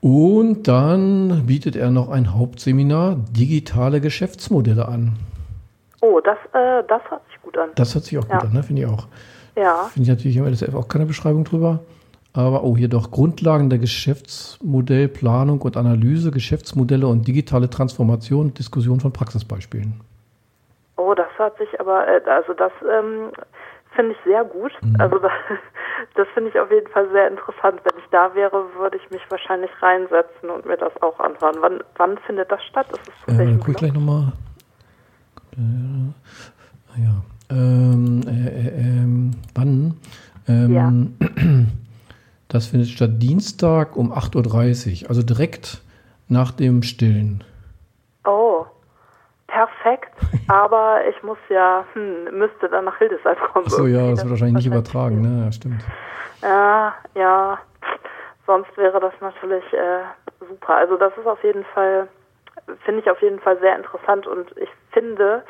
Und 0.00 0.66
dann 0.68 1.46
bietet 1.46 1.76
er 1.76 1.90
noch 1.90 2.08
ein 2.10 2.34
Hauptseminar 2.34 3.16
Digitale 3.30 4.00
Geschäftsmodelle 4.00 4.86
an. 4.88 5.16
oh, 6.00 6.20
das, 6.20 6.36
äh, 6.52 6.82
das 6.88 7.00
hört 7.08 7.22
sich 7.28 7.40
gut 7.42 7.56
an. 7.56 7.70
Das 7.76 7.94
hört 7.94 8.04
sich 8.04 8.18
auch 8.18 8.22
gut 8.28 8.32
Ja. 8.32 8.38
an, 8.40 8.52
ne? 8.52 8.62
finde 8.64 8.82
ich 8.82 8.88
auch. 8.88 9.06
Ja, 9.54 9.84
Finde 9.92 10.02
ich 10.02 10.08
natürlich 10.08 10.36
im 10.38 10.46
LSF 10.46 10.74
auch 10.74 10.88
keine 10.88 11.06
Beschreibung 11.06 11.44
drüber. 11.44 11.80
Aber 12.34 12.64
oh, 12.64 12.76
hier 12.76 12.88
doch 12.88 13.10
Grundlagen 13.10 13.68
der 13.68 13.78
Geschäftsmodellplanung 13.78 15.60
und 15.60 15.76
Analyse, 15.76 16.30
Geschäftsmodelle 16.30 17.06
und 17.06 17.28
digitale 17.28 17.68
Transformation, 17.68 18.54
Diskussion 18.54 19.00
von 19.00 19.12
Praxisbeispielen. 19.12 20.00
Oh, 20.96 21.14
das 21.14 21.28
hört 21.36 21.58
sich 21.58 21.68
aber, 21.78 22.08
äh, 22.08 22.22
also 22.30 22.54
das 22.54 22.72
ähm, 22.82 23.32
finde 23.94 24.12
ich 24.12 24.18
sehr 24.24 24.44
gut. 24.44 24.72
Mhm. 24.82 24.96
Also 24.98 25.18
das, 25.18 25.32
das 26.14 26.26
finde 26.34 26.50
ich 26.50 26.58
auf 26.58 26.70
jeden 26.70 26.88
Fall 26.88 27.08
sehr 27.12 27.28
interessant. 27.28 27.80
Wenn 27.84 27.98
ich 27.98 28.08
da 28.10 28.34
wäre, 28.34 28.64
würde 28.78 28.96
ich 28.96 29.10
mich 29.10 29.22
wahrscheinlich 29.28 29.70
reinsetzen 29.82 30.48
und 30.48 30.64
mir 30.64 30.76
das 30.76 30.92
auch 31.02 31.18
anhören. 31.20 31.56
Wann, 31.60 31.80
wann 31.96 32.18
findet 32.26 32.50
das 32.50 32.62
statt? 32.64 32.86
Ist 32.92 33.10
es 33.26 33.38
Äh, 33.38 33.56
guck 33.58 33.68
ich 33.68 33.76
gleich 33.76 33.92
nochmal. 33.92 34.32
Äh, 35.56 37.02
ja. 37.02 37.22
Ähm, 37.50 38.22
äh, 38.26 38.48
äh, 38.48 38.80
ähm, 38.80 39.30
wann? 39.54 40.00
Ähm, 40.48 41.16
Das 42.52 42.66
findet 42.66 42.90
statt 42.90 43.12
Dienstag 43.14 43.96
um 43.96 44.12
8.30 44.12 45.04
Uhr, 45.04 45.08
also 45.08 45.22
direkt 45.22 45.80
nach 46.28 46.50
dem 46.50 46.82
Stillen. 46.82 47.42
Oh, 48.26 48.66
perfekt. 49.46 50.12
Aber 50.48 51.00
ich 51.08 51.22
muss 51.22 51.38
ja, 51.48 51.86
hm, 51.94 52.36
müsste 52.38 52.68
dann 52.68 52.84
nach 52.84 52.98
Hildesheim 52.98 53.36
kommen. 53.52 53.64
Achso, 53.64 53.86
ja, 53.86 54.00
irgendwie. 54.00 54.10
das 54.10 54.24
wird 54.24 54.30
wahrscheinlich 54.32 54.56
nicht 54.56 54.66
übertragen, 54.66 55.22
ne? 55.22 55.44
Ja, 55.46 55.52
stimmt. 55.52 55.82
Ja, 56.42 56.94
ja. 57.14 57.58
Sonst 58.46 58.76
wäre 58.76 59.00
das 59.00 59.14
natürlich 59.22 59.64
äh, 59.72 60.02
super. 60.46 60.74
Also 60.74 60.98
das 60.98 61.16
ist 61.16 61.26
auf 61.26 61.42
jeden 61.42 61.64
Fall, 61.72 62.06
finde 62.84 63.00
ich 63.00 63.10
auf 63.10 63.22
jeden 63.22 63.40
Fall 63.40 63.58
sehr 63.60 63.76
interessant 63.76 64.26
und 64.26 64.54
ich 64.58 64.68
finde, 64.90 65.42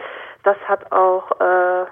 das 0.44 0.56
hat 0.68 0.92
auch, 0.92 1.32
äh, 1.40 1.86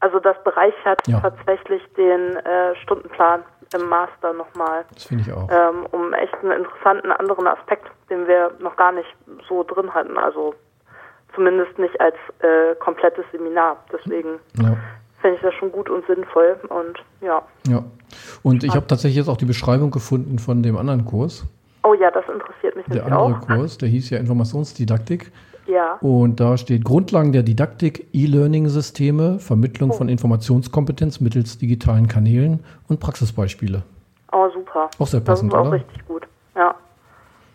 also 0.00 0.18
das 0.18 0.42
bereichert 0.42 1.06
Ja. 1.06 1.20
tatsächlich 1.20 1.82
den 1.96 2.36
äh, 2.36 2.74
Stundenplan 2.82 3.44
im 3.74 3.88
Master 3.88 4.32
nochmal, 4.32 4.84
Das 4.94 5.04
finde 5.04 5.24
ich 5.26 5.32
auch. 5.32 5.48
ähm, 5.50 5.86
um 5.92 6.12
echt 6.12 6.34
einen 6.42 6.52
interessanten 6.64 7.10
anderen 7.12 7.46
Aspekt, 7.46 7.86
den 8.10 8.26
wir 8.26 8.52
noch 8.60 8.76
gar 8.76 8.92
nicht 8.92 9.08
so 9.48 9.62
drin 9.64 9.92
hatten. 9.94 10.16
Also 10.18 10.54
zumindest 11.34 11.78
nicht 11.78 11.98
als 12.00 12.14
äh, 12.40 12.74
komplettes 12.80 13.24
Seminar. 13.32 13.76
Deswegen 13.92 14.38
Ja. 14.60 14.76
finde 15.20 15.36
ich 15.36 15.42
das 15.42 15.54
schon 15.54 15.72
gut 15.72 15.88
und 15.90 16.06
sinnvoll 16.06 16.56
und 16.68 17.02
ja. 17.20 17.42
ja. 17.66 17.82
Und 18.42 18.62
ich 18.64 18.74
habe 18.76 18.86
tatsächlich 18.86 19.16
jetzt 19.16 19.28
auch 19.28 19.36
die 19.36 19.44
Beschreibung 19.46 19.90
gefunden 19.90 20.38
von 20.38 20.62
dem 20.62 20.76
anderen 20.76 21.04
Kurs. 21.04 21.44
Oh 21.82 21.94
ja, 21.94 22.10
das 22.10 22.24
interessiert 22.32 22.76
mich 22.76 22.86
Der 22.86 23.02
nämlich 23.04 23.12
andere 23.12 23.38
auch. 23.40 23.46
Kurs, 23.46 23.78
der 23.78 23.88
hieß 23.88 24.10
ja 24.10 24.18
Informationsdidaktik. 24.18 25.32
Ja. 25.66 25.94
Und 26.00 26.40
da 26.40 26.56
steht 26.58 26.84
Grundlagen 26.84 27.32
der 27.32 27.42
Didaktik, 27.42 28.06
E-Learning-Systeme, 28.12 29.38
Vermittlung 29.38 29.90
Oh. 29.90 29.94
von 29.94 30.08
Informationskompetenz 30.08 31.20
mittels 31.20 31.56
digitalen 31.58 32.06
Kanälen 32.06 32.60
und 32.88 33.00
Praxisbeispiele. 33.00 33.82
Oh, 34.32 34.48
super. 34.52 34.90
Auch 34.98 35.06
sehr 35.06 35.20
Das 35.20 35.26
passend, 35.26 35.52
ist 35.52 35.58
auch 35.58 35.62
oder? 35.66 35.72
richtig 35.72 36.06
gut. 36.06 36.26
Ja. 36.54 36.74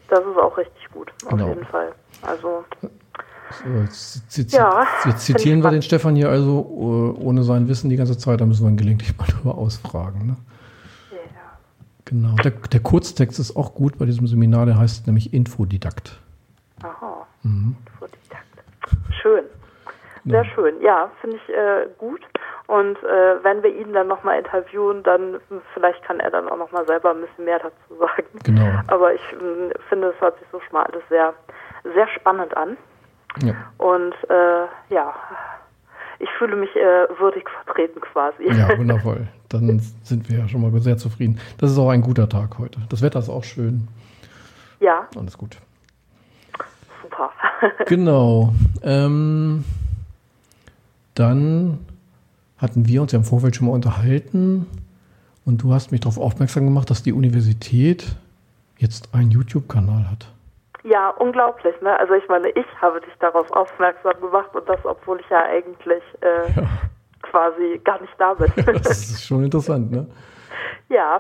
Das 0.10 0.20
ist 0.20 0.38
auch 0.42 0.58
richtig 0.58 0.90
gut, 0.92 1.12
auf 1.26 1.30
Genau. 1.30 1.50
jeden 1.50 1.66
Fall. 1.66 1.92
Also, 2.24 2.64
So, 2.82 3.80
jetzt, 3.82 4.38
jetzt, 4.38 4.54
Ja, 4.54 4.86
jetzt 5.06 5.26
zitieren 5.26 5.64
wir 5.64 5.72
den 5.72 5.82
Stefan 5.82 6.16
hier 6.16 6.30
also 6.30 7.16
äh, 7.18 7.22
ohne 7.24 7.44
sein 7.44 7.68
Wissen 7.68 7.90
die 7.90 7.96
ganze 7.96 8.18
Zeit, 8.18 8.42
da 8.42 8.46
müssen 8.46 8.64
wir 8.66 8.70
ihn 8.70 8.78
gelegentlich 8.78 9.16
mal 9.18 9.26
drüber 9.26 9.58
ausfragen. 9.58 10.26
Ne? 10.28 10.36
ja. 11.12 11.18
Genau. 12.06 12.36
Der, 12.44 12.52
der 12.52 12.80
Kurztext 12.80 13.40
ist 13.40 13.56
auch 13.56 13.74
gut 13.76 13.98
bei 13.98 14.06
diesem 14.06 14.26
Seminar, 14.28 14.66
der 14.66 14.78
heißt 14.78 15.06
nämlich 15.08 15.34
Infodidakt. 15.34 16.20
Mhm. 17.44 17.76
Schön. 19.22 19.46
Sehr 20.26 20.46
schön. 20.46 20.82
Ja, 20.82 21.10
finde 21.22 21.38
ich 21.38 21.50
äh, 21.50 21.88
gut. 21.98 22.22
Und 22.68 22.98
äh, 23.04 23.44
wenn 23.44 23.64
wir 23.64 23.76
ihn 23.76 23.94
dann 23.94 24.08
nochmal 24.08 24.38
interviewen, 24.38 25.02
dann 25.04 25.40
vielleicht 25.74 26.04
kann 26.04 26.20
er 26.20 26.30
dann 26.30 26.48
auch 26.48 26.58
nochmal 26.58 26.86
selber 26.86 27.12
ein 27.12 27.22
bisschen 27.22 27.46
mehr 27.46 27.60
dazu 27.60 28.00
sagen. 28.00 28.28
Genau. 28.44 28.70
Aber 28.88 29.14
ich 29.14 29.22
hm, 29.32 29.72
finde, 29.88 30.10
es 30.10 30.22
hört 30.22 30.38
sich 30.40 30.48
so 30.52 30.60
schon 30.60 30.74
mal 30.74 30.84
alles 30.84 31.02
sehr, 31.10 31.34
sehr 31.96 32.08
spannend 32.10 32.56
an. 32.56 32.78
Ja. 33.42 33.56
Und 33.78 34.14
äh, 34.30 34.94
ja, 34.94 35.14
ich 36.20 36.30
fühle 36.38 36.56
mich 36.56 36.76
äh, 36.76 37.08
würdig 37.18 37.50
vertreten 37.66 38.02
quasi. 38.02 38.44
ja, 38.52 38.70
wundervoll. 38.78 39.28
Dann 39.50 39.80
sind 39.80 40.30
wir 40.30 40.40
ja 40.40 40.48
schon 40.48 40.62
mal 40.62 40.80
sehr 40.80 40.98
zufrieden. 40.98 41.40
Das 41.58 41.72
ist 41.72 41.78
auch 41.80 41.90
ein 41.90 42.02
guter 42.02 42.30
Tag 42.30 42.60
heute. 42.60 42.80
Das 42.90 43.02
Wetter 43.02 43.20
ist 43.20 43.30
auch 43.30 43.44
schön. 43.44 43.88
ja, 44.80 45.08
Alles 45.18 45.38
gut. 45.38 45.58
Super. 47.10 47.32
Genau. 47.86 48.54
Ähm, 48.84 49.64
dann 51.16 51.80
hatten 52.58 52.88
wir 52.88 53.02
uns 53.02 53.12
ja 53.12 53.20
im 53.20 53.26
Vorfeld 53.26 53.56
schon 53.56 53.68
mal 53.68 53.74
unterhalten 53.74 54.66
und 55.46 55.62
du 55.64 55.74
hast 55.74 55.92
mich 55.92 56.02
darauf 56.02 56.18
aufmerksam 56.18 56.66
gemacht, 56.66 56.90
dass 56.90 57.04
die 57.04 57.14
Universität 57.14 58.16
jetzt 58.78 59.14
einen 59.14 59.32
YouTube-Kanal 59.32 60.10
hat. 60.10 60.28
Ja, 60.84 61.10
unglaublich, 61.10 61.76
ne? 61.82 61.98
Also 62.00 62.14
ich 62.14 62.28
meine, 62.30 62.50
ich 62.50 62.66
habe 62.82 63.02
dich 63.02 63.14
darauf 63.20 63.52
aufmerksam 63.52 64.14
gemacht 64.22 64.50
und 64.56 64.68
das, 64.70 64.80
obwohl 64.86 65.20
ich 65.20 65.30
ja 65.30 65.44
eigentlich 65.44 66.04
äh, 66.22 66.52
Ja. 66.56 66.68
quasi 67.22 67.82
gar 67.84 68.00
nicht 68.02 68.14
da 68.18 68.34
bin. 68.34 68.52
Das 68.84 68.92
ist 69.10 69.26
schon 69.26 69.44
interessant, 69.44 69.92
ne? 69.92 70.08
ja. 70.90 71.20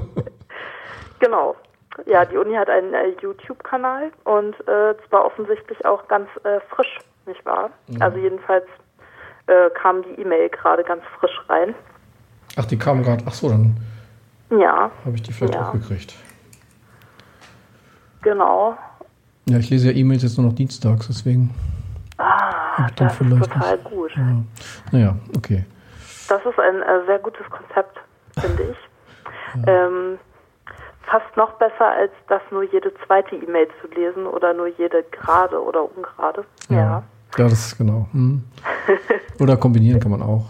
genau. 1.18 1.56
Ja, 2.06 2.24
die 2.24 2.36
Uni 2.36 2.54
hat 2.54 2.68
einen 2.70 2.94
äh, 2.94 3.08
YouTube-Kanal 3.20 4.10
und 4.24 4.54
äh, 4.68 4.94
zwar 5.08 5.24
offensichtlich 5.26 5.84
auch 5.84 6.06
ganz 6.08 6.28
äh, 6.44 6.60
frisch, 6.74 6.98
nicht 7.26 7.44
wahr? 7.44 7.70
Also 8.00 8.18
jedenfalls 8.18 8.64
äh, 9.46 9.68
kam 9.80 10.02
die 10.02 10.20
E-Mail 10.20 10.48
gerade 10.48 10.82
ganz 10.84 11.02
frisch 11.18 11.38
rein. 11.48 11.74
Ach, 12.56 12.64
die 12.64 12.78
kam 12.78 13.02
gerade. 13.02 13.22
Ach 13.26 13.32
so, 13.34 13.48
dann 13.48 13.76
Ja, 14.50 14.90
habe 15.04 15.14
ich 15.14 15.22
die 15.22 15.32
vielleicht 15.32 15.54
Ja. 15.54 15.68
auch 15.68 15.72
gekriegt. 15.72 16.14
genau. 18.22 18.76
Ja, 19.46 19.58
ich 19.58 19.70
lese 19.70 19.90
ja 19.90 19.96
E-Mails 19.96 20.22
jetzt 20.22 20.38
nur 20.38 20.46
noch 20.46 20.54
dienstags, 20.54 21.08
deswegen. 21.08 21.50
Ah, 22.18 22.86
dann 22.96 23.08
das 23.08 23.12
ist 23.12 23.18
vielleicht 23.18 23.52
total 23.52 23.76
nicht. 23.76 23.84
gut. 23.90 24.10
Ja. 24.16 24.36
Naja, 24.92 25.16
okay. 25.36 25.64
Das 26.28 26.40
ist 26.46 26.58
ein 26.58 26.82
äh, 26.82 27.04
sehr 27.06 27.18
gutes 27.18 27.44
Konzept, 27.50 27.98
finde 28.38 28.62
ich. 28.70 28.76
Ähm, 29.66 30.18
fast 31.12 31.36
noch 31.36 31.52
besser, 31.58 31.88
als 31.94 32.10
das 32.28 32.40
nur 32.50 32.62
jede 32.62 32.92
zweite 33.06 33.36
E-Mail 33.36 33.68
zu 33.80 33.86
lesen 33.88 34.26
oder 34.26 34.54
nur 34.54 34.68
jede 34.68 35.04
gerade 35.10 35.62
oder 35.62 35.84
ungerade. 35.84 36.44
Ja. 36.70 36.76
Ja, 36.76 37.02
ja 37.36 37.44
das 37.44 37.66
ist 37.66 37.78
genau. 37.78 38.08
Hm. 38.12 38.42
Oder 39.40 39.56
kombinieren 39.58 40.00
kann 40.00 40.10
man 40.10 40.22
auch. 40.22 40.46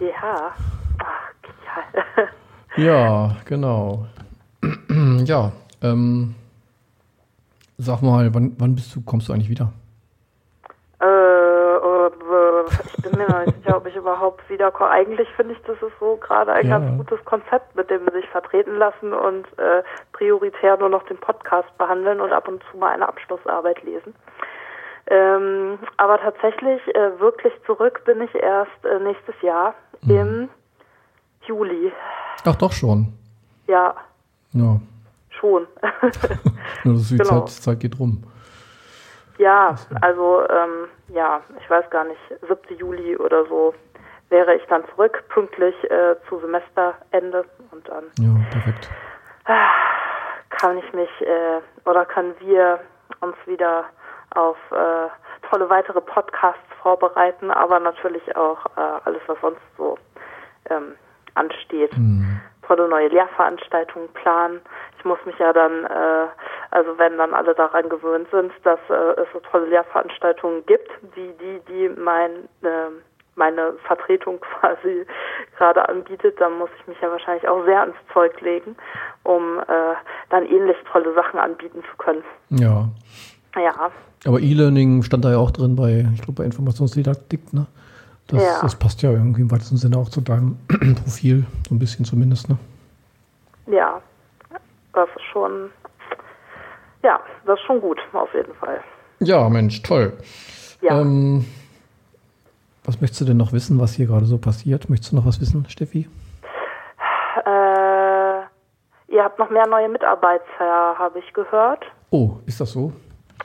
Ja. 0.00 0.52
Ach, 0.98 1.32
genial. 1.42 2.28
Ja, 2.76 3.36
genau. 3.44 4.06
ja, 5.24 5.52
ähm, 5.80 6.34
sag 7.78 8.02
mal, 8.02 8.34
wann, 8.34 8.56
wann 8.58 8.74
bist 8.74 8.96
du, 8.96 9.02
kommst 9.02 9.28
du 9.28 9.32
eigentlich 9.32 9.48
wieder? 9.48 9.72
äh, 11.00 11.06
äh, 11.06 12.64
ich 12.96 13.02
bin 13.02 13.12
mir 13.16 13.28
noch 13.28 13.53
nicht 13.94 14.04
sicher, 14.04 14.26
ob 14.26 14.34
ob 14.34 14.40
ich 14.44 14.48
überhaupt 14.48 14.50
wiederkomme. 14.50 14.90
Eigentlich 14.90 15.28
finde 15.36 15.54
ich, 15.54 15.62
das 15.62 15.76
ist 15.82 15.98
so 16.00 16.16
gerade 16.16 16.52
ein 16.52 16.66
Ja. 16.66 16.78
ganz 16.78 16.96
gutes 16.98 17.24
Konzept, 17.24 17.74
mit 17.76 17.90
dem 17.90 18.08
sich 18.12 18.28
vertreten 18.30 18.76
lassen 18.76 19.12
und 19.12 19.46
äh, 19.58 19.82
prioritär 20.12 20.76
nur 20.78 20.88
noch 20.88 21.02
den 21.04 21.18
Podcast 21.18 21.68
behandeln 21.78 22.20
und 22.20 22.32
ab 22.32 22.48
und 22.48 22.62
zu 22.70 22.76
mal 22.78 22.92
eine 22.92 23.08
Abschlussarbeit 23.08 23.82
lesen. 23.82 24.14
Ähm, 25.06 25.78
aber 25.98 26.18
tatsächlich 26.18 26.80
äh, 26.94 27.20
wirklich 27.20 27.52
zurück 27.66 28.02
bin 28.06 28.22
ich 28.22 28.34
erst 28.34 28.84
äh, 28.84 28.98
nächstes 29.00 29.34
Jahr 29.42 29.74
im 30.08 30.48
Juli. 31.46 31.92
Ach 32.46 32.56
doch 32.56 32.72
schon. 32.72 33.12
Ja, 33.66 33.94
Ja. 34.52 34.80
schon. 35.30 35.66
Nur 36.84 36.94
dass 36.94 37.08
die 37.08 37.16
Genau. 37.18 37.40
Zeit, 37.40 37.48
Zeit 37.50 37.80
geht 37.80 37.98
rum. 37.98 38.24
Ja, 39.44 39.76
also 40.00 40.42
ähm, 40.48 40.88
ja, 41.08 41.42
ich 41.60 41.68
weiß 41.68 41.90
gar 41.90 42.04
nicht, 42.04 42.20
7. 42.48 42.78
Juli 42.78 43.14
oder 43.18 43.44
so 43.44 43.74
wäre 44.30 44.54
ich 44.54 44.64
dann 44.68 44.82
zurück, 44.88 45.22
pünktlich 45.28 45.74
äh, 45.90 46.16
zu 46.30 46.38
Semesterende 46.40 47.44
und 47.70 47.86
dann 47.86 48.04
Ja, 48.16 48.34
perfekt. 48.50 48.88
kann 50.48 50.78
ich 50.78 50.90
mich 50.94 51.10
äh, 51.20 51.60
oder 51.84 52.06
können 52.06 52.34
wir 52.40 52.80
uns 53.20 53.36
wieder 53.44 53.84
auf 54.34 54.56
äh, 54.70 55.08
tolle 55.50 55.68
weitere 55.68 56.00
Podcasts 56.00 56.62
vorbereiten, 56.80 57.50
aber 57.50 57.78
natürlich 57.80 58.34
auch 58.36 58.64
äh, 58.78 59.00
alles, 59.04 59.20
was 59.26 59.38
sonst 59.42 59.60
so 59.76 59.98
ähm, 60.70 60.94
ansteht. 61.34 61.94
Hm. 61.94 62.40
Tolle 62.66 62.88
neue 62.88 63.08
Lehrveranstaltungen 63.08 64.08
planen. 64.14 64.62
Ich 64.98 65.04
muss 65.04 65.18
mich 65.26 65.38
ja 65.38 65.52
dann, 65.52 65.84
äh, 65.84 66.28
also 66.74 66.98
wenn 66.98 67.16
dann 67.18 67.34
alle 67.34 67.54
daran 67.54 67.88
gewöhnt 67.88 68.28
sind, 68.30 68.52
dass 68.64 68.78
äh, 68.90 69.20
es 69.20 69.28
so 69.32 69.40
tolle 69.50 69.66
Lehrveranstaltungen 69.66 70.64
gibt, 70.66 70.90
die 71.16 71.32
die 71.40 71.60
die 71.68 71.88
mein 72.00 72.30
äh, 72.62 72.90
meine 73.36 73.72
Vertretung 73.86 74.40
quasi 74.60 75.06
gerade 75.56 75.88
anbietet, 75.88 76.40
dann 76.40 76.58
muss 76.58 76.70
ich 76.80 76.86
mich 76.86 77.00
ja 77.00 77.10
wahrscheinlich 77.10 77.48
auch 77.48 77.64
sehr 77.64 77.80
ans 77.80 77.96
Zeug 78.12 78.40
legen, 78.40 78.76
um 79.22 79.60
äh, 79.60 79.94
dann 80.30 80.46
ähnlich 80.46 80.76
tolle 80.90 81.14
Sachen 81.14 81.38
anbieten 81.38 81.82
zu 81.90 81.96
können. 81.96 82.24
Ja. 82.50 82.88
Ja, 83.56 83.90
Aber 84.26 84.40
E-Learning 84.40 85.04
stand 85.04 85.24
da 85.24 85.30
ja 85.30 85.38
auch 85.38 85.52
drin 85.52 85.76
bei, 85.76 86.04
ich 86.12 86.22
glaube, 86.22 86.42
bei 86.42 86.44
Informationsdidaktik, 86.44 87.52
ne? 87.52 87.66
Das, 88.26 88.42
Ja. 88.42 88.58
das 88.62 88.76
passt 88.76 89.02
ja 89.02 89.12
irgendwie 89.12 89.42
im 89.42 89.50
weitesten 89.50 89.76
Sinne 89.76 89.96
auch 89.96 90.08
zu 90.08 90.20
deinem 90.20 90.58
Profil, 91.04 91.44
so 91.68 91.74
ein 91.74 91.78
bisschen 91.78 92.04
zumindest, 92.04 92.48
ne? 92.48 92.58
ja, 93.66 94.00
das 94.92 95.08
ist 95.16 95.24
schon, 95.32 95.70
ja, 97.04 97.20
das 97.46 97.58
ist 97.60 97.64
schon 97.66 97.80
gut, 97.80 98.00
auf 98.12 98.32
jeden 98.34 98.54
Fall. 98.54 98.80
Ja, 99.20 99.48
Mensch, 99.48 99.80
toll. 99.82 100.12
Ja. 100.80 101.00
Ähm, 101.00 101.44
was 102.84 103.00
möchtest 103.00 103.20
du 103.22 103.24
denn 103.26 103.36
noch 103.36 103.52
wissen, 103.52 103.80
was 103.80 103.92
hier 103.92 104.06
gerade 104.06 104.24
so 104.26 104.38
passiert? 104.38 104.90
Möchtest 104.90 105.12
du 105.12 105.16
noch 105.16 105.24
was 105.26 105.40
wissen, 105.40 105.64
Steffi? 105.68 106.08
Äh, 107.44 108.40
ihr 109.12 109.22
habt 109.24 109.38
noch 109.38 109.50
mehr 109.50 109.66
neue 109.66 109.88
Mitarbeiter, 109.88 110.98
habe 110.98 111.18
ich 111.18 111.32
gehört. 111.32 111.84
Oh, 112.10 112.36
ist 112.46 112.60
das 112.60 112.72
so? 112.72 112.92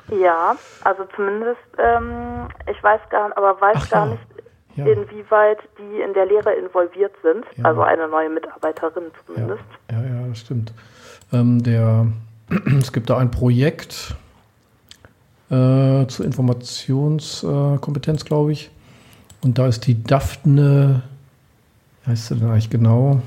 Ja, 0.09 0.55
also 0.83 1.03
zumindest, 1.15 1.59
ähm, 1.77 2.47
ich 2.69 2.81
weiß 2.83 3.01
gar, 3.09 3.35
aber 3.37 3.59
weiß 3.59 3.77
Ach 3.79 3.89
gar 3.89 4.05
ja. 4.07 4.11
nicht, 4.13 4.23
Ja. 4.75 4.85
inwieweit 4.85 5.59
die 5.77 6.01
in 6.01 6.13
der 6.13 6.25
Lehre 6.25 6.53
involviert 6.53 7.13
sind. 7.23 7.45
Ja. 7.55 7.65
Also 7.65 7.81
eine 7.81 8.07
neue 8.07 8.29
Mitarbeiterin 8.29 9.05
zumindest. 9.25 9.63
ja, 9.91 10.01
ja, 10.01 10.27
das 10.27 10.39
stimmt. 10.39 10.73
Ähm, 11.33 11.61
der, 11.63 12.07
es 12.79 12.91
gibt 12.93 13.09
da 13.09 13.17
ein 13.17 13.31
Projekt 13.31 14.15
äh, 15.49 16.05
zur 16.07 16.25
Informationskompetenz, 16.25 18.25
glaube 18.25 18.51
ich. 18.51 18.69
Und 19.41 19.57
da 19.57 19.67
ist 19.67 19.87
die 19.87 20.03
Daphne, 20.03 21.01
wie 22.03 22.11
heißt 22.11 22.27
sie 22.27 22.35
denn 22.35 22.49
eigentlich 22.49 22.69
genau? 22.69 23.21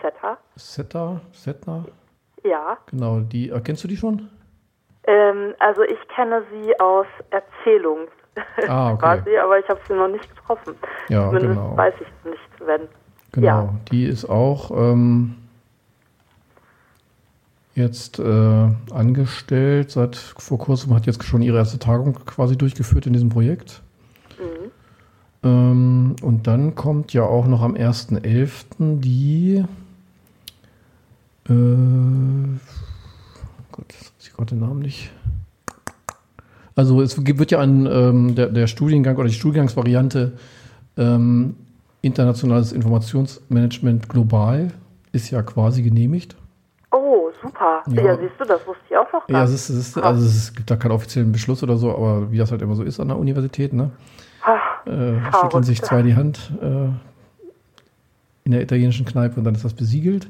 Zeta? 0.00 0.38
Setta? 0.56 1.20
Setna? 1.32 1.84
Ja. 2.44 2.78
Genau, 2.90 3.20
die, 3.20 3.50
äh, 3.50 3.60
kennst 3.60 3.84
du 3.84 3.88
die 3.88 3.96
schon? 3.96 4.28
Ähm, 5.06 5.54
also 5.58 5.82
ich 5.82 5.98
kenne 6.14 6.42
sie 6.52 6.78
aus 6.80 7.06
Erzählung. 7.30 8.08
Ah, 8.68 8.92
okay. 8.92 9.00
Quasi, 9.00 9.36
aber 9.38 9.58
ich 9.60 9.68
habe 9.68 9.78
sie 9.86 9.94
noch 9.94 10.08
nicht 10.08 10.28
getroffen. 10.34 10.74
Ja, 11.08 11.26
Zumindest 11.28 11.54
genau. 11.54 11.76
weiß 11.76 11.94
ich 12.00 12.08
nicht, 12.30 12.40
wenn. 12.66 12.80
Genau, 13.30 13.46
Ja. 13.46 13.68
die 13.92 14.06
ist 14.06 14.24
auch 14.24 14.72
ähm, 14.72 15.36
jetzt 17.74 18.18
äh, 18.18 18.68
angestellt. 18.92 19.90
Seit 19.90 20.16
vor 20.16 20.58
kurzem 20.58 20.94
hat 20.94 21.06
jetzt 21.06 21.22
schon 21.24 21.42
ihre 21.42 21.58
erste 21.58 21.78
Tagung 21.78 22.14
quasi 22.26 22.56
durchgeführt 22.56 23.06
in 23.06 23.12
diesem 23.12 23.28
Projekt. 23.28 23.82
Mhm. 24.38 24.70
Ähm, 25.48 26.16
und 26.22 26.46
dann 26.46 26.74
kommt 26.74 27.12
ja 27.12 27.24
auch 27.24 27.46
noch 27.46 27.62
am 27.62 27.74
1.11. 27.74 29.00
die 29.00 29.64
äh, 31.48 31.54
Gott, 33.72 33.86
jetzt 33.92 34.12
weiß 34.16 34.26
ich 34.28 34.32
gerade 34.32 34.54
den 34.54 34.60
Namen 34.60 34.80
nicht. 34.80 35.10
Also 36.76 37.02
es 37.02 37.16
wird 37.24 37.50
ja 37.50 37.60
ein, 37.60 37.86
ähm, 37.86 38.34
der, 38.34 38.48
der 38.48 38.66
Studiengang 38.66 39.16
oder 39.16 39.28
die 39.28 39.34
Studiengangsvariante 39.34 40.32
ähm, 40.96 41.56
internationales 42.02 42.72
Informationsmanagement 42.72 44.08
global 44.08 44.72
ist 45.12 45.30
ja 45.30 45.42
quasi 45.42 45.82
genehmigt. 45.82 46.36
Super. 47.44 47.82
Ja. 47.88 48.02
Ja. 48.02 48.16
siehst 48.16 48.34
du, 48.38 48.44
das 48.44 48.66
wusste 48.66 48.82
ich 48.90 48.96
auch 48.96 49.12
noch 49.12 49.28
Ja, 49.28 49.34
gar 49.34 49.44
es 49.44 49.50
nicht. 49.50 49.60
ist, 49.60 49.68
es 49.70 49.88
ist, 49.88 49.98
also 49.98 50.24
es 50.24 50.54
gibt 50.54 50.70
da 50.70 50.76
keinen 50.76 50.92
offiziellen 50.92 51.30
Beschluss 51.32 51.62
oder 51.62 51.76
so, 51.76 51.94
aber 51.94 52.30
wie 52.32 52.38
das 52.38 52.50
halt 52.50 52.62
immer 52.62 52.74
so 52.74 52.82
ist 52.82 52.98
an 53.00 53.08
der 53.08 53.18
Universität, 53.18 53.72
ne? 53.72 53.90
Ah, 54.42 54.58
Äh, 54.90 55.20
schütteln 55.40 55.62
sich 55.62 55.80
zwei 55.82 56.02
die 56.02 56.14
Hand 56.16 56.52
äh, 56.60 56.88
in 58.44 58.52
der 58.52 58.60
italienischen 58.62 59.06
Kneipe 59.06 59.36
und 59.36 59.44
dann 59.44 59.54
ist 59.54 59.64
das 59.64 59.74
besiegelt. 59.74 60.28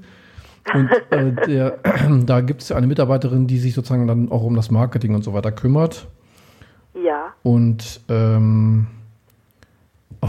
Und 0.73 0.89
äh, 1.11 1.33
der, 1.47 1.79
da 2.27 2.41
gibt 2.41 2.63
es 2.63 2.69
ja 2.69 2.77
eine 2.77 2.87
Mitarbeiterin, 2.87 3.47
die 3.47 3.59
sich 3.59 3.75
sozusagen 3.75 4.07
dann 4.07 4.31
auch 4.31 4.43
um 4.43 4.55
das 4.57 4.71
Marketing 4.71 5.15
und 5.15 5.23
so 5.23 5.33
weiter 5.35 5.53
kümmert. 5.53 6.07
Ja. 6.95 7.33
Und 7.43 8.01
ähm, 8.09 8.87
oh, 10.23 10.29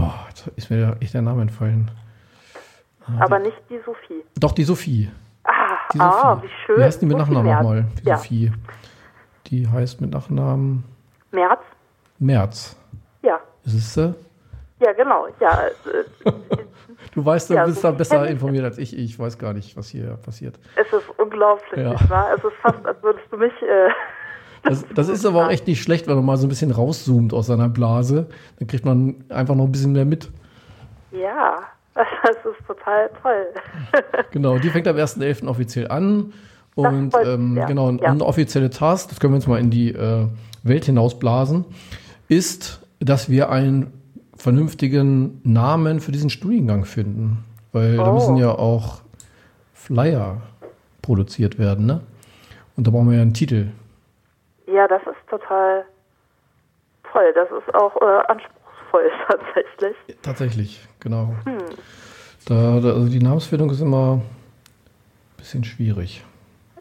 ist 0.56 0.70
mir 0.72 0.98
echt 1.00 1.14
der 1.14 1.22
Name 1.22 1.44
entfallen. 1.44 1.92
Aber 3.20 3.38
nicht 3.38 3.58
die 3.70 3.78
Sophie. 3.86 4.24
Doch, 4.40 4.52
die 4.52 4.64
Sophie. 4.64 5.10
Ah, 5.88 5.92
Die 5.94 6.00
ah 6.00 6.36
Sophie. 6.36 6.48
wie 6.48 6.52
schön. 6.66 6.78
Wie 6.80 6.84
heißt 6.84 7.02
die 7.02 7.06
mit 7.06 7.18
Sophie 7.18 7.32
Nachnamen 7.34 7.54
nochmal? 7.64 7.86
Die 8.04 8.08
Ja. 8.10 8.18
Sophie. 8.18 8.52
Die 9.48 9.68
heißt 9.68 10.02
mit 10.02 10.12
Nachnamen 10.12 10.84
März? 11.32 11.60
Merz. 12.20 12.76
Ja. 13.22 13.40
Ist 13.66 13.94
sie? 13.94 14.14
Ja, 14.80 14.92
genau. 14.94 15.28
Ja, 15.40 15.62
äh, 15.68 16.32
Du 17.14 17.24
weißt, 17.26 17.50
du 17.50 17.54
Ja, 17.54 17.66
bist 17.66 17.82
so 17.82 17.88
da 17.90 17.92
besser 17.94 18.28
informiert 18.28 18.66
als 18.66 18.78
ich. 18.78 18.98
Ich 18.98 19.18
weiß 19.18 19.38
gar 19.38 19.54
nicht, 19.54 19.78
was 19.78 19.88
hier 19.88 20.18
passiert. 20.18 20.60
es 20.76 20.88
ist 20.92 21.10
unglaublich, 21.18 21.78
Ja. 21.82 21.92
nicht 21.92 22.10
wahr? 22.10 22.28
Es 22.38 22.44
ist 22.44 22.54
fast, 22.62 22.86
als 22.86 23.02
würdest 23.04 23.26
du 23.32 23.38
mich. 23.38 23.54
Äh, 23.62 23.90
Das, 24.68 24.84
das 24.96 25.10
ist 25.10 25.24
aber 25.28 25.46
auch 25.46 25.50
echt 25.52 25.68
nicht 25.68 25.84
schlecht, 25.84 26.08
wenn 26.08 26.16
man 26.16 26.26
mal 26.26 26.38
so 26.38 26.48
ein 26.48 26.50
bisschen 26.50 26.72
rauszoomt 26.72 27.36
aus 27.36 27.46
seiner 27.46 27.70
Blase. 27.70 28.28
Dann 28.58 28.68
kriegt 28.68 28.84
man 28.84 29.24
einfach 29.30 29.54
noch 29.54 29.66
ein 29.66 29.72
bisschen 29.72 29.92
mehr 29.92 30.06
mit. 30.06 30.32
ja, 31.12 31.58
das 31.96 32.36
ist 32.46 32.68
total 32.68 33.10
toll. 33.22 33.48
Genau, 34.32 34.58
die 34.60 34.70
fängt 34.70 34.88
am 34.88 34.96
1.11. 34.98 35.48
offiziell 35.48 35.88
an. 35.90 36.34
Und 36.76 37.06
mich 37.16 37.26
ähm, 37.26 37.54
sehr. 37.56 37.66
genau, 37.68 37.90
Ja. 37.92 38.10
ein 38.12 38.22
offizielle 38.22 38.70
Task, 38.70 39.10
das 39.10 39.20
können 39.22 39.32
wir 39.34 39.38
jetzt 39.38 39.48
mal 39.48 39.60
in 39.60 39.70
die 39.70 39.90
äh, 39.94 40.28
Welt 40.64 40.84
hinausblasen, 40.86 41.64
ist, 42.28 42.82
dass 43.00 43.30
wir 43.30 43.50
einen 43.50 43.94
vernünftigen 44.36 45.40
Namen 45.46 46.02
für 46.02 46.12
diesen 46.12 46.30
Studiengang 46.30 46.84
finden. 46.84 47.46
Weil 47.72 47.96
da 47.98 48.10
Oh. 48.10 48.14
müssen 48.14 48.36
ja 48.38 48.52
auch 48.52 49.02
Flyer 49.74 50.42
produziert 51.02 51.58
werden, 51.60 51.86
ne? 51.86 52.02
Und 52.76 52.88
da 52.88 52.92
brauchen 52.92 53.10
wir 53.10 53.16
ja 53.18 53.22
einen 53.22 53.34
Titel. 53.34 53.68
Ja, 54.68 54.86
das 54.90 55.02
ist 55.04 55.30
total 55.30 55.86
toll. 57.12 57.32
Das 57.36 57.48
ist 57.52 57.74
auch 57.76 57.96
äh, 58.02 58.28
anspruchsvoll 58.28 59.12
tatsächlich. 59.30 59.96
Tatsächlich, 60.22 60.88
genau. 61.06 61.36
Hm. 61.46 61.60
Da, 62.46 62.80
da, 62.80 62.94
also 62.94 63.08
die 63.08 63.20
Namensfindung 63.20 63.70
ist 63.70 63.80
immer 63.80 64.14
ein 64.16 64.22
bisschen 65.38 65.64
schwierig. 65.64 66.24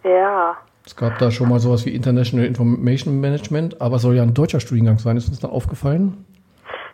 Ja. 0.03 0.57
Es 0.85 0.97
gab 0.97 1.19
da 1.19 1.31
schon 1.31 1.49
mal 1.49 1.61
sowas 1.61 1.87
wie 1.87 1.95
International 1.95 2.47
Information 2.47 3.21
Management, 3.21 3.81
aber 3.81 3.97
es 3.97 4.03
soll 4.03 4.17
ja 4.17 4.23
ein 4.23 4.35
deutscher 4.35 4.61
Studiengang 4.61 4.99
sein, 4.99 5.17
ist 5.17 5.29
uns 5.29 5.41
dann 5.41 5.51
aufgefallen. 5.51 6.25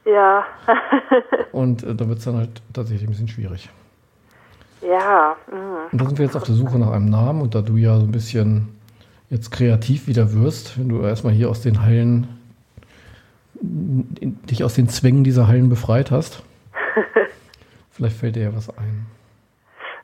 Ja. 0.04 0.44
Und 1.52 1.82
äh, 1.82 1.94
da 1.94 2.08
wird 2.08 2.18
es 2.18 2.24
dann 2.24 2.36
halt 2.36 2.62
tatsächlich 2.72 3.08
ein 3.08 3.10
bisschen 3.10 3.28
schwierig. 3.28 3.70
ja. 4.82 5.36
mhm. 5.50 5.92
Und 5.92 6.00
da 6.00 6.06
sind 6.06 6.18
wir 6.18 6.26
jetzt 6.26 6.36
auf 6.36 6.44
der 6.44 6.54
Suche 6.54 6.78
nach 6.78 6.90
einem 6.90 7.06
Namen 7.08 7.42
und 7.42 7.54
da 7.54 7.62
du 7.62 7.76
ja 7.76 7.96
so 7.96 8.04
ein 8.04 8.12
bisschen 8.12 8.76
jetzt 9.28 9.50
kreativ 9.50 10.06
wieder 10.06 10.32
wirst, 10.32 10.78
wenn 10.78 10.88
du 10.88 11.02
erstmal 11.02 11.32
hier 11.32 11.50
aus 11.50 11.60
den 11.60 11.82
Hallen, 11.82 12.28
in, 14.20 14.38
dich 14.46 14.64
aus 14.64 14.74
den 14.74 14.88
Zwängen 14.88 15.22
dieser 15.22 15.46
Hallen 15.46 15.68
befreit 15.68 16.10
hast, 16.10 16.42
vielleicht 18.00 18.18
fällt 18.18 18.36
dir 18.36 18.44
ja 18.44 18.56
was 18.56 18.68
ein. 18.78 19.06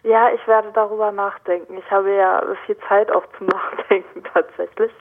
Ja, 0.02 0.28
ich 0.32 0.46
werde 0.46 0.70
darüber 0.72 1.10
nachdenken. 1.10 1.78
Ich 1.78 1.90
habe 1.90 2.14
ja 2.14 2.42
viel 2.66 2.76
Zeit 2.88 3.10
auch 3.10 3.24
zum 3.38 3.46
Nachdenken 3.48 4.22
tatsächlich. 4.32 4.92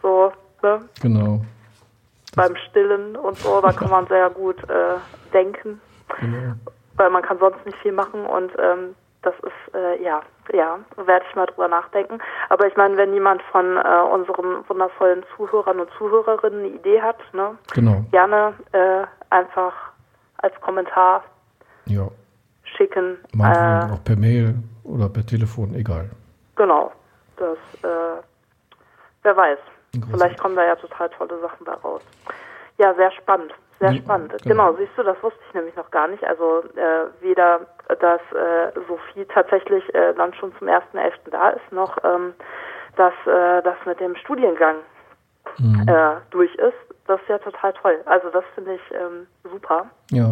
So, 0.00 0.32
ne? 0.62 0.80
Genau. 1.02 1.40
beim 2.36 2.56
Stillen 2.68 3.16
und 3.16 3.36
so, 3.38 3.60
da 3.60 3.72
kann 3.72 3.90
man 3.90 4.06
sehr 4.06 4.30
gut 4.30 4.58
äh, 4.70 4.96
denken, 5.32 5.80
Genau. 6.20 6.54
weil 6.96 7.10
man 7.10 7.22
kann 7.22 7.38
sonst 7.38 7.64
nicht 7.66 7.78
viel 7.78 7.92
machen 7.92 8.24
und 8.26 8.52
ähm, 8.58 8.94
das 9.22 9.34
ist, 9.40 9.74
äh, 9.74 10.02
ja, 10.02 10.20
ja, 10.52 10.78
werde 10.96 11.24
ich 11.28 11.34
mal 11.34 11.46
drüber 11.46 11.68
nachdenken. 11.68 12.18
Aber 12.50 12.66
ich 12.66 12.76
meine, 12.76 12.96
wenn 12.96 13.12
jemand 13.14 13.40
von 13.50 13.76
äh, 13.78 14.00
unseren 14.12 14.68
wundervollen 14.68 15.24
Zuhörern 15.36 15.80
und 15.80 15.90
Zuhörerinnen 15.98 16.60
eine 16.60 16.68
Idee 16.68 17.00
hat, 17.02 17.16
ne, 17.32 17.56
Genau. 17.74 18.04
gerne 18.10 18.52
äh, 18.72 19.04
einfach 19.30 19.72
als 20.38 20.58
Kommentar 20.60 21.24
Ja. 21.86 22.08
schicken. 22.76 23.18
Meinetwegen 23.34 23.90
Äh, 23.90 23.94
auch 23.94 24.04
per 24.04 24.16
Mail 24.16 24.54
oder 24.84 25.08
per 25.08 25.24
Telefon, 25.26 25.74
egal. 25.74 26.10
genau, 26.56 26.92
das, 27.36 27.58
äh, 27.82 28.22
wer 29.22 29.36
weiß. 29.36 29.58
Großartig. 29.92 30.10
Vielleicht 30.12 30.38
kommen 30.38 30.56
da 30.56 30.64
ja 30.64 30.76
total 30.76 31.08
tolle 31.10 31.40
Sachen 31.40 31.64
bei 31.64 31.72
raus. 31.74 32.02
Ja, 32.78 32.94
sehr 32.94 33.10
spannend. 33.12 33.54
Sehr 33.80 33.92
Ja, 33.92 34.02
spannend. 34.02 34.32
genau. 34.44 34.72
Genau. 34.72 34.76
siehst 34.78 34.96
du, 34.96 35.02
das 35.02 35.20
wusste 35.22 35.38
ich 35.48 35.54
nämlich 35.54 35.76
noch 35.76 35.90
gar 35.90 36.08
nicht. 36.08 36.24
Also 36.24 36.62
äh, 36.76 37.06
weder, 37.20 37.60
dass 38.00 38.20
äh, 38.32 38.72
Sophie 38.88 39.24
tatsächlich 39.26 39.82
äh, 39.94 40.14
dann 40.14 40.32
schon 40.34 40.52
zum 40.58 40.68
1.11. 40.68 41.12
da 41.30 41.50
ist, 41.50 41.72
noch 41.72 41.96
ähm, 42.04 42.34
dass 42.96 43.12
äh, 43.26 43.62
das 43.62 43.76
mit 43.84 44.00
dem 44.00 44.16
Studiengang 44.16 44.76
Mhm. 45.58 45.86
durch 46.30 46.52
ist. 46.54 46.74
Das 47.06 47.20
ist 47.20 47.28
ja 47.28 47.38
total 47.38 47.72
toll. 47.74 48.00
Also 48.06 48.30
das 48.30 48.44
finde 48.54 48.74
ich 48.74 48.80
ähm, 48.92 49.26
super. 49.44 49.86
Ja. 50.10 50.30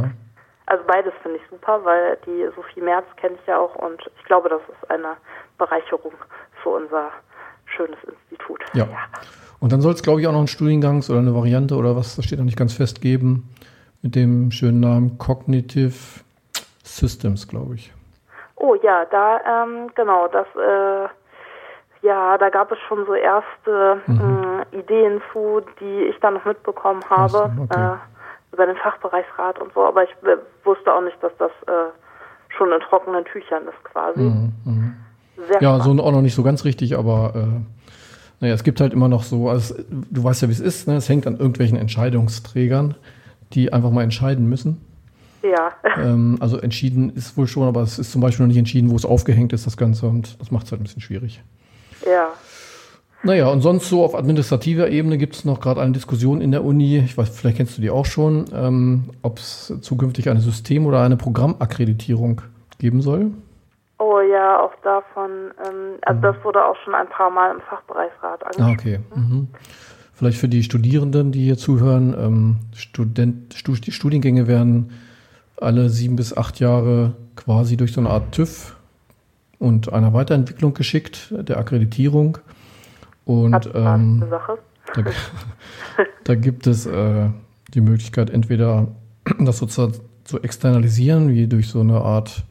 Also 0.73 0.85
beides 0.87 1.13
finde 1.23 1.37
ich 1.37 1.43
super, 1.51 1.85
weil 1.85 2.17
die 2.25 2.49
Sophie 2.57 2.81
Merz 2.81 3.05
kenne 3.17 3.35
ich 3.39 3.47
ja 3.47 3.59
auch 3.59 3.75
und 3.75 4.01
ich 4.19 4.25
glaube, 4.25 4.49
das 4.49 4.63
ist 4.63 4.91
eine 4.91 5.19
Bereicherung 5.59 6.15
für 6.63 6.71
unser 6.71 7.11
schönes 7.67 7.99
Institut. 8.05 8.65
Ja. 8.73 8.89
Und 9.61 9.71
dann 9.71 9.83
soll 9.83 9.93
es, 9.93 10.03
glaube 10.03 10.23
ich, 10.23 10.27
auch 10.27 10.33
noch 10.33 10.39
einen 10.39 10.49
Studiengangs- 10.49 11.11
oder 11.11 11.19
eine 11.19 11.35
Variante 11.35 11.75
oder 11.77 11.95
was, 11.95 12.17
das 12.17 12.25
steht 12.25 12.39
noch 12.39 12.47
nicht 12.47 12.57
ganz 12.57 12.73
fest, 12.73 13.03
geben. 13.03 13.51
Mit 14.01 14.17
dem 14.17 14.51
schönen 14.51 14.81
Namen 14.81 15.19
Cognitive 15.19 15.93
Systems, 16.83 17.47
glaube 17.47 17.75
ich. 17.75 17.93
Oh 18.57 18.75
ja, 18.83 19.05
da, 19.05 19.65
ähm, 19.65 19.91
genau, 19.95 20.27
das, 20.29 20.47
äh, 20.57 22.07
ja, 22.07 22.39
da 22.39 22.49
gab 22.49 22.73
es 22.73 22.79
schon 22.89 23.05
so 23.05 23.13
erste 23.13 24.01
mh, 24.07 24.65
Ideen 24.73 25.21
zu, 25.35 25.61
die 25.81 26.05
ich 26.05 26.19
dann 26.21 26.33
noch 26.33 26.47
mitbekommen 26.47 27.03
habe, 27.11 27.53
okay. 27.61 27.79
äh, 27.79 27.97
über 28.53 28.67
den 28.67 28.77
Fachbereichsrat 28.77 29.59
und 29.61 29.73
so, 29.75 29.85
aber 29.85 30.05
ich 30.05 30.11
wusste 30.65 30.93
auch 30.93 31.01
nicht, 31.01 31.17
dass 31.23 31.33
das 31.39 31.51
äh, 31.67 31.91
schon 32.57 32.71
in 32.73 32.81
trockenen 32.81 33.25
Tüchern 33.25 33.63
ist 33.65 33.85
quasi. 33.85 34.21
Mhm, 34.21 34.53
mhm. 34.65 34.95
Ja, 35.61 35.81
spannend. 35.81 35.99
so 35.99 36.05
auch 36.05 36.13
noch 36.13 36.21
nicht 36.21 36.35
so 36.35 36.43
ganz 36.43 36.65
richtig, 36.65 36.97
aber 36.97 37.33
äh, 37.35 37.61
naja, 38.41 38.55
es 38.55 38.65
gibt 38.65 38.81
halt 38.81 38.93
immer 38.93 39.09
noch 39.09 39.23
so, 39.23 39.49
also 39.49 39.75
es, 39.75 39.87
du 39.89 40.25
weißt 40.25 40.43
ja, 40.43 40.49
wie 40.49 40.53
es 40.53 40.61
ist, 40.61 40.87
ne? 40.87 40.97
es 40.97 41.09
hängt 41.09 41.27
an 41.27 41.37
irgendwelchen 41.37 41.79
Entscheidungsträgern, 41.79 42.95
die 43.53 43.73
einfach 43.73 43.91
mal 43.91 44.03
entscheiden 44.03 44.49
müssen. 44.49 44.85
Ja, 45.43 45.73
Ähm, 45.97 46.39
also 46.41 46.59
entschieden 46.59 47.11
ist 47.11 47.37
wohl 47.37 47.47
schon, 47.47 47.67
aber 47.69 47.83
es 47.83 47.99
ist 47.99 48.13
zum 48.13 48.21
Beispiel 48.21 48.45
noch 48.45 48.49
nicht 48.49 48.59
entschieden, 48.59 48.91
wo 48.91 48.97
es 48.97 49.05
aufgehängt 49.05 49.53
ist, 49.53 49.67
das 49.67 49.77
Ganze, 49.77 50.07
und 50.07 50.41
das 50.41 50.51
macht 50.51 50.67
es 50.67 50.73
halt 50.73 50.81
ein 50.81 50.85
bisschen 50.85 51.03
schwierig. 51.03 51.43
ja. 52.07 52.29
Naja, 53.25 53.49
und 53.49 53.61
sonst 53.61 53.89
so 53.89 54.05
auf 54.05 54.17
administrativer 54.17 54.89
Ebene 54.91 55.17
gibt 55.17 55.37
es 55.37 55.45
noch 55.45 55.61
gerade 55.61 55.81
eine 55.81 55.93
Diskussion 55.93 56.41
in 56.41 56.51
der 56.51 56.65
Uni, 56.65 56.99
ich 56.99 57.17
weiß, 57.17 57.31
vielleicht 57.39 57.57
kennst 57.59 57.79
du 57.79 57.83
die 57.83 57.91
auch 57.91 58.07
schon, 58.07 58.47
ähm, 58.53 59.11
ob 59.23 59.39
es 59.39 59.73
zukünftig 59.81 60.29
eine 60.29 60.41
System- 60.41 60.87
oder 60.87 61.03
eine 61.03 61.17
Programmakkreditierung 61.17 62.41
geben 62.79 63.01
soll. 63.01 63.31
Oh 64.01 64.19
ja, 64.21 64.59
auch 64.61 64.73
davon, 64.83 65.31
ähm, 65.65 65.99
also 66.03 66.21
das 66.21 66.35
wurde 66.43 66.65
auch 66.65 66.75
schon 66.85 66.95
ein 66.95 67.09
paar 67.09 67.31
Mal 67.31 67.53
im 67.55 67.61
Fachbereichsrat 67.61 68.43
Ah, 68.43 68.47
angesprochen. 68.47 68.73
okay. 68.81 68.99
Mhm. 69.15 69.49
Vielleicht 70.15 70.39
für 70.39 70.49
die 70.49 70.65
Studierenden, 70.65 71.31
die 71.31 71.45
hier 71.45 71.57
zuhören, 71.57 72.15
ähm, 72.19 72.57
Student, 72.75 73.55
Stu 73.55 73.75
die 73.75 73.93
Studiengänge 73.93 74.49
werden 74.49 74.91
alle 75.61 75.91
sieben 75.91 76.17
bis 76.17 76.37
acht 76.37 76.59
Jahre 76.59 77.15
quasi 77.37 77.77
durch 77.77 77.93
so 77.93 78.01
eine 78.01 78.11
Art 78.11 78.33
TÜV 78.33 78.77
und 79.61 79.93
einer 79.93 80.13
Weiterentwicklung 80.13 80.75
geschickt, 80.75 81.33
der 81.37 81.59
Akkreditierung. 81.59 82.39
Und 83.25 83.71
ähm, 83.75 84.25
da, 84.95 85.05
da 86.25 86.35
gibt 86.35 86.67
es 86.67 86.87
äh, 86.87 87.29
die 87.75 87.81
Möglichkeit, 87.81 88.31
entweder 88.31 88.89
das 89.39 89.59
sozusagen 89.59 89.95
zu 90.25 90.41
externalisieren, 90.41 91.29
wie 91.29 91.47
durch 91.47 91.69
so 91.69 91.81
eine 91.81 92.01
Art, 92.01 92.45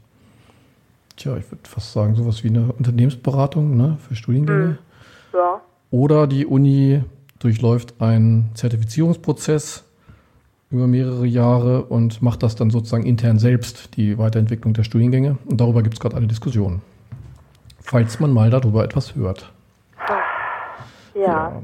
tja, 1.18 1.38
ich 1.38 1.50
würde 1.52 1.68
fast 1.68 1.94
sagen, 1.94 2.16
sowas 2.16 2.44
wie 2.44 2.50
eine 2.50 2.72
Unternehmensberatung 2.72 3.76
ne, 3.76 3.98
für 4.08 4.16
Studiengänge. 4.16 4.78
Ja. 5.34 5.62
Oder 5.90 6.28
die 6.28 6.46
Uni 6.46 7.04
durchläuft 7.40 7.96
einen 8.00 8.52
Zertifizierungsprozess 8.54 9.84
über 10.70 10.88
mehrere 10.88 11.26
Jahre 11.26 11.84
und 11.84 12.22
macht 12.22 12.44
das 12.44 12.56
dann 12.56 12.70
sozusagen 12.70 13.06
intern 13.06 13.40
selbst, 13.40 13.98
die 13.98 14.18
Weiterentwicklung 14.18 14.74
der 14.74 14.84
Studiengänge. 14.84 15.38
Und 15.46 15.60
darüber 15.60 15.84
gibt 15.84 15.96
es 15.96 16.00
gerade 16.00 16.16
eine 16.16 16.28
Diskussion. 16.28 16.82
Falls 17.82 18.20
man 18.20 18.32
mal 18.32 18.50
darüber 18.50 18.84
etwas 18.84 19.16
hört. 19.16 19.52
Ja. 21.14 21.62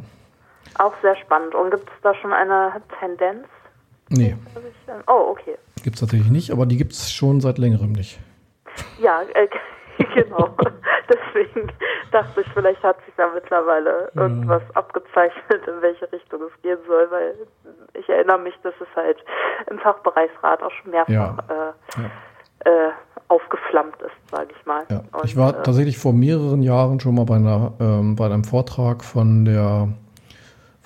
Auch 0.80 0.94
sehr 1.02 1.16
spannend. 1.16 1.56
Und 1.56 1.72
gibt 1.72 1.88
es 1.90 2.02
da 2.04 2.14
schon 2.16 2.34
eine 2.34 2.74
Tendenz? 3.00 3.48
Nee, 4.10 4.36
Oh, 5.08 5.30
okay. 5.32 5.58
gibt 5.84 5.96
es 5.96 6.00
tatsächlich 6.02 6.30
nicht, 6.30 6.52
aber 6.52 6.66
die 6.66 6.78
gibt 6.78 6.94
es 6.94 7.12
schon 7.12 7.42
seit 7.42 7.58
längerem 7.58 7.92
nicht. 7.94 8.20
Ja, 9.00 9.22
äh, 9.34 9.48
genau. 10.14 10.50
Deswegen 11.10 11.72
dachte 12.12 12.42
ich, 12.42 12.48
vielleicht 12.54 12.84
hat 12.84 12.98
sich 13.06 13.14
da 13.18 13.30
mittlerweile 13.34 14.12
irgendwas 14.16 14.62
abgezeichnet, 14.76 15.66
in 15.68 15.82
welche 15.82 16.12
Richtung 16.12 16.42
es 16.44 16.62
gehen 16.62 16.78
soll, 16.88 17.10
weil 17.12 17.34
ich 17.94 18.08
erinnere 18.10 18.40
mich, 18.40 18.56
dass 18.64 18.74
es 18.80 18.88
halt 18.96 19.18
im 19.70 19.80
Fachbereichsrat 19.80 20.62
auch 20.62 20.72
schon 20.72 20.92
mehrfach 20.92 21.10
Ja. 21.14 21.38
äh, 21.50 22.02
Ja. 22.02 22.88
äh, 22.88 22.92
aufgeflammt 23.30 23.96
ist, 24.02 24.32
sage 24.32 24.48
ich 24.58 24.66
mal. 24.66 24.84
Ja. 24.90 25.04
Und, 25.12 25.26
Ich 25.26 25.36
war 25.36 25.50
äh, 25.60 25.64
tatsächlich 25.64 25.98
vor 25.98 26.14
mehreren 26.14 26.62
Jahren 26.62 27.00
schon 27.00 27.16
mal 27.16 27.26
bei, 27.26 27.36
einer, 27.36 27.74
ähm, 27.80 28.16
bei 28.16 28.26
einem 28.26 28.44
Vortrag 28.44 29.04
von 29.04 29.44
der, 29.46 29.90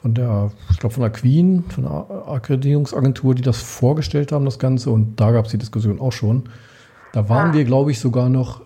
von 0.02 0.14
der, 0.16 0.52
ich 0.72 0.80
glaube 0.80 0.94
von 0.96 1.02
der 1.04 1.12
Queen, 1.12 1.64
von 1.70 1.84
der 1.84 2.28
Akkreditierungsagentur, 2.28 3.36
die 3.36 3.44
das 3.44 3.62
vorgestellt 3.62 4.32
haben, 4.32 4.46
das 4.46 4.58
Ganze. 4.60 4.90
Und 4.90 5.18
da 5.20 5.32
gab 5.32 5.46
es 5.46 5.52
die 5.52 5.58
Diskussion 5.60 6.00
auch 6.02 6.12
schon. 6.14 6.50
Da 7.14 7.30
waren 7.30 7.52
Ah. 7.52 7.54
wir, 7.54 7.64
glaube 7.66 7.92
ich, 7.92 8.00
sogar 8.00 8.30
noch 8.30 8.62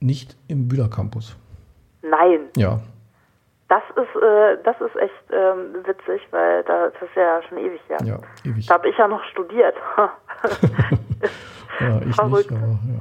nicht 0.00 0.36
im 0.48 0.66
Bühler 0.68 0.88
Campus. 0.88 1.36
Nein, 2.02 2.40
Ja, 2.56 2.80
das 3.68 3.82
ist, 3.90 4.20
äh, 4.22 4.56
das 4.64 4.74
ist 4.80 4.96
echt 4.96 5.12
ähm, 5.32 5.84
witzig, 5.86 6.20
weil 6.32 6.64
da, 6.64 6.86
das 6.88 7.02
ist 7.02 7.14
ja 7.14 7.40
schon 7.48 7.58
ewig 7.58 7.80
her. 7.88 7.98
ja, 8.04 8.18
ewig. 8.44 8.66
Da 8.66 8.74
habe 8.74 8.88
ich 8.88 8.96
ja 8.98 9.06
noch 9.06 9.22
studiert. 9.30 9.74
Ja, 11.80 11.98
ich 12.00 12.06
nicht, 12.06 12.14
Verrückt. 12.16 12.52
aber 12.52 12.60
ja. 12.60 13.00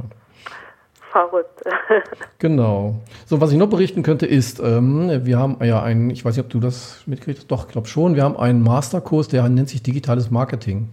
Verrückt. 1.12 1.63
Genau. 2.39 2.95
So, 3.26 3.41
was 3.41 3.52
ich 3.52 3.58
noch 3.58 3.69
berichten 3.69 4.02
könnte, 4.02 4.26
ist, 4.26 4.62
ähm, 4.62 5.26
wir 5.26 5.38
haben 5.38 5.58
ja 5.62 5.84
einen, 5.84 6.10
ich 6.10 6.24
weiß 6.24 6.38
nicht, 6.38 6.45
ob 6.45 6.50
du 6.50 6.62
das 6.62 7.04
mitgekriegt 7.06 7.39
hast, 7.39 7.48
doch, 7.52 7.65
ich 7.65 7.72
glaube 7.74 7.88
schon, 7.88 8.15
wir 8.15 8.24
haben 8.24 8.38
einen 8.38 8.63
Masterkurs, 8.63 9.28
der 9.28 9.48
nennt 9.50 9.67
sich 9.67 9.84
Digitales 9.84 10.32
Marketing. 10.32 10.89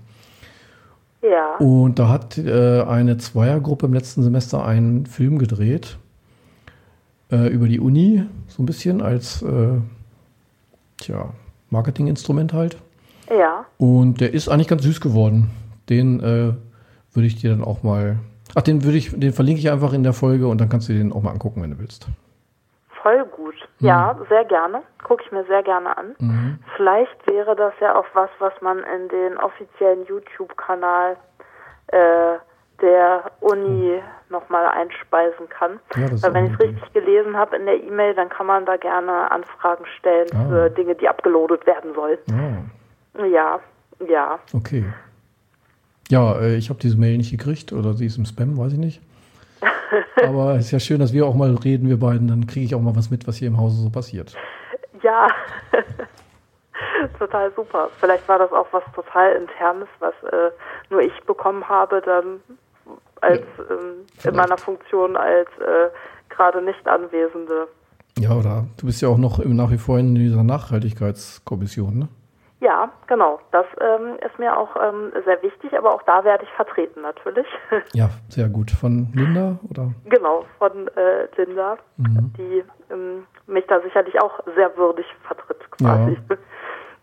ja. 1.22 1.55
Und 1.59 2.00
da 2.00 2.09
hat 2.09 2.37
äh, 2.37 2.83
eine 2.83 3.16
Zweiergruppe 3.18 3.87
im 3.87 3.94
letzten 3.94 4.24
Semester 4.24 4.64
einen 4.64 5.07
Film 5.07 5.38
gedreht 5.38 5.98
äh, 7.31 7.46
über 7.48 7.68
die 7.68 7.79
Uni, 7.79 8.24
so 8.48 8.62
ein 8.62 8.66
bisschen 8.66 9.00
als 9.02 9.42
äh, 9.42 9.79
tja, 10.98 11.33
Marketinginstrument 11.70 12.52
halt. 12.52 12.76
Ja. 13.31 13.66
Und 13.79 14.20
der 14.20 14.35
ist 14.35 14.48
eigentlich 14.48 14.68
ganz 14.68 14.83
süß 14.83 15.00
geworden. 15.00 15.50
Den 15.88 16.18
äh, 16.20 16.52
würde 17.12 17.26
ich 17.26 17.37
dir 17.40 17.50
dann 17.50 17.62
auch 17.62 17.85
mal. 17.85 18.18
Ach, 18.58 18.62
den 18.62 18.82
würde 18.84 18.96
ich, 18.96 19.10
den 19.18 19.32
verlinke 19.34 19.60
ich 19.60 19.70
einfach 19.70 19.92
in 19.92 20.02
der 20.02 20.14
Folge 20.14 20.46
und 20.48 20.60
dann 20.60 20.68
kannst 20.70 20.88
du 20.88 20.94
den 20.94 21.12
auch 21.12 21.22
mal 21.22 21.30
angucken, 21.32 21.62
wenn 21.62 21.72
du 21.72 21.78
willst. 21.78 22.06
Voll 23.02 23.24
gut. 23.26 23.54
Ja, 23.78 24.18
sehr 24.30 24.44
gerne. 24.46 24.82
Gucke 25.04 25.22
ich 25.24 25.30
mir 25.30 25.44
sehr 25.44 25.62
gerne 25.62 25.96
an. 25.96 26.16
Mhm. 26.18 26.58
Vielleicht 26.76 27.26
wäre 27.30 27.54
das 27.54 27.74
ja 27.80 27.94
auch 27.94 28.06
was, 28.14 28.30
was 28.38 28.52
man 28.62 28.78
in 28.78 29.08
den 29.10 29.36
offiziellen 29.36 30.06
YouTube-Kanal 30.06 31.16
äh, 31.88 31.98
der 32.80 33.30
Uni 33.40 34.00
nochmal 34.30 34.66
einspeisen 34.66 35.48
kann. 35.50 35.78
Ja, 35.94 36.10
Weil 36.22 36.34
wenn 36.34 36.46
ich 36.46 36.52
es 36.54 36.60
richtig 36.60 36.92
gelesen 36.94 37.36
habe 37.36 37.56
in 37.56 37.66
der 37.66 37.82
E-Mail, 37.82 38.14
dann 38.14 38.28
kann 38.30 38.46
man 38.46 38.64
da 38.66 38.76
gerne 38.78 39.30
Anfragen 39.30 39.84
stellen 39.98 40.28
Ah. 40.34 40.48
für 40.48 40.70
Dinge, 40.70 40.94
die 40.94 41.08
abgeloadet 41.08 41.66
werden 41.66 41.94
sollen. 41.94 42.18
Ah, 43.18 43.24
Ja, 43.26 43.60
ja. 44.08 44.38
okay. 44.54 44.84
Ja, 46.10 46.38
äh, 46.38 46.56
ich 46.56 46.70
habe 46.70 46.80
diese 46.80 46.96
Mail 46.96 47.16
nicht 47.16 47.30
gekriegt 47.30 47.72
oder 47.72 47.94
sie 47.94 48.06
ist 48.06 48.18
im 48.18 48.26
Spam, 48.26 48.56
weiß 48.56 48.72
ich 48.72 48.78
nicht. 48.78 49.00
Aber 50.22 50.54
es 50.54 50.66
ist 50.66 50.70
ja 50.70 50.80
schön, 50.80 51.00
dass 51.00 51.12
wir 51.12 51.26
auch 51.26 51.34
mal 51.34 51.54
reden, 51.54 51.88
wir 51.88 51.98
beiden. 51.98 52.28
Dann 52.28 52.46
kriege 52.46 52.66
ich 52.66 52.74
auch 52.74 52.80
mal 52.80 52.96
was 52.96 53.10
mit, 53.10 53.26
was 53.26 53.36
hier 53.36 53.48
im 53.48 53.58
Hause 53.58 53.82
so 53.82 53.90
passiert. 53.90 54.34
Ja, 55.02 55.28
total 57.18 57.52
super. 57.54 57.90
Vielleicht 57.98 58.28
war 58.28 58.38
das 58.38 58.52
auch 58.52 58.66
was 58.72 58.82
total 58.94 59.32
Internes, 59.32 59.88
was 59.98 60.14
äh, 60.32 60.50
nur 60.90 61.00
ich 61.00 61.18
bekommen 61.26 61.68
habe, 61.68 62.02
dann 62.04 62.40
als 63.20 63.40
ähm, 63.58 63.66
in 63.68 64.06
vielleicht. 64.18 64.36
meiner 64.36 64.58
Funktion 64.58 65.16
als 65.16 65.48
äh, 65.58 65.90
gerade 66.28 66.62
nicht 66.62 66.86
Anwesende. 66.86 67.68
Ja, 68.18 68.32
oder 68.32 68.66
du 68.78 68.86
bist 68.86 69.02
ja 69.02 69.08
auch 69.08 69.18
noch 69.18 69.38
im, 69.38 69.56
nach 69.56 69.70
wie 69.70 69.78
vor 69.78 69.98
in 69.98 70.14
dieser 70.14 70.42
Nachhaltigkeitskommission, 70.42 71.98
ne? 71.98 72.08
Ja, 72.60 72.90
genau. 73.06 73.38
Das 73.52 73.66
ähm, 73.80 74.16
ist 74.24 74.38
mir 74.38 74.56
auch 74.56 74.74
ähm, 74.82 75.12
sehr 75.26 75.42
wichtig, 75.42 75.76
aber 75.76 75.94
auch 75.94 76.02
da 76.02 76.24
werde 76.24 76.44
ich 76.44 76.50
vertreten 76.52 77.02
natürlich. 77.02 77.46
Ja, 77.92 78.08
sehr 78.28 78.48
gut. 78.48 78.70
Von 78.70 79.08
Linda 79.14 79.58
oder? 79.70 79.92
genau, 80.06 80.44
von 80.58 80.88
äh, 80.96 81.26
Linda, 81.36 81.76
Mhm. 81.98 82.32
die 82.38 82.64
ähm, 82.90 83.26
mich 83.46 83.66
da 83.66 83.80
sicherlich 83.80 84.20
auch 84.20 84.40
sehr 84.54 84.74
würdig 84.76 85.06
vertritt 85.26 85.70
quasi. 85.72 86.18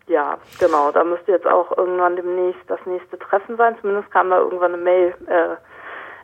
Ja. 0.08 0.38
genau. 0.58 0.90
Da 0.90 1.04
müsste 1.04 1.32
jetzt 1.32 1.46
auch 1.46 1.76
irgendwann 1.76 2.16
demnächst 2.16 2.62
das 2.68 2.80
nächste 2.86 3.18
Treffen 3.18 3.56
sein. 3.56 3.76
Zumindest 3.80 4.10
kam 4.10 4.30
da 4.30 4.38
irgendwann 4.38 4.74
eine 4.74 4.82
Mail, 4.82 5.14
äh, 5.26 5.56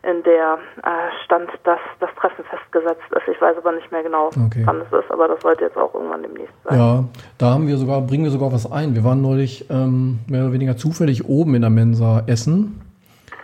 in 0.02 0.22
der 0.22 0.58
äh, 0.82 1.24
stand, 1.24 1.50
dass 1.64 1.78
das 2.00 2.10
Treffen 2.18 2.44
festgesetzt 2.44 3.02
ist. 3.14 3.28
Ich 3.34 3.40
weiß 3.40 3.56
aber 3.58 3.72
nicht 3.72 3.90
mehr 3.92 4.02
genau, 4.02 4.28
Okay. 4.46 4.62
wann 4.64 4.80
es 4.80 4.86
ist, 4.92 5.10
aber 5.10 5.28
das 5.28 5.40
sollte 5.42 5.64
jetzt 5.64 5.76
auch 5.76 5.92
irgendwann 5.94 6.22
demnächst 6.22 6.54
sein. 6.64 6.78
Ja, 6.78 7.04
da 7.38 7.50
haben 7.50 7.66
wir 7.66 7.76
sogar, 7.76 8.00
bringen 8.00 8.24
wir 8.24 8.30
sogar 8.30 8.50
was 8.52 8.70
ein. 8.70 8.94
Wir 8.94 9.04
waren 9.04 9.20
neulich 9.20 9.68
ähm, 9.70 10.20
mehr 10.26 10.42
oder 10.44 10.52
weniger 10.52 10.76
zufällig 10.76 11.28
oben 11.28 11.54
in 11.54 11.60
der 11.62 11.70
Mensa 11.70 12.22
essen 12.26 12.80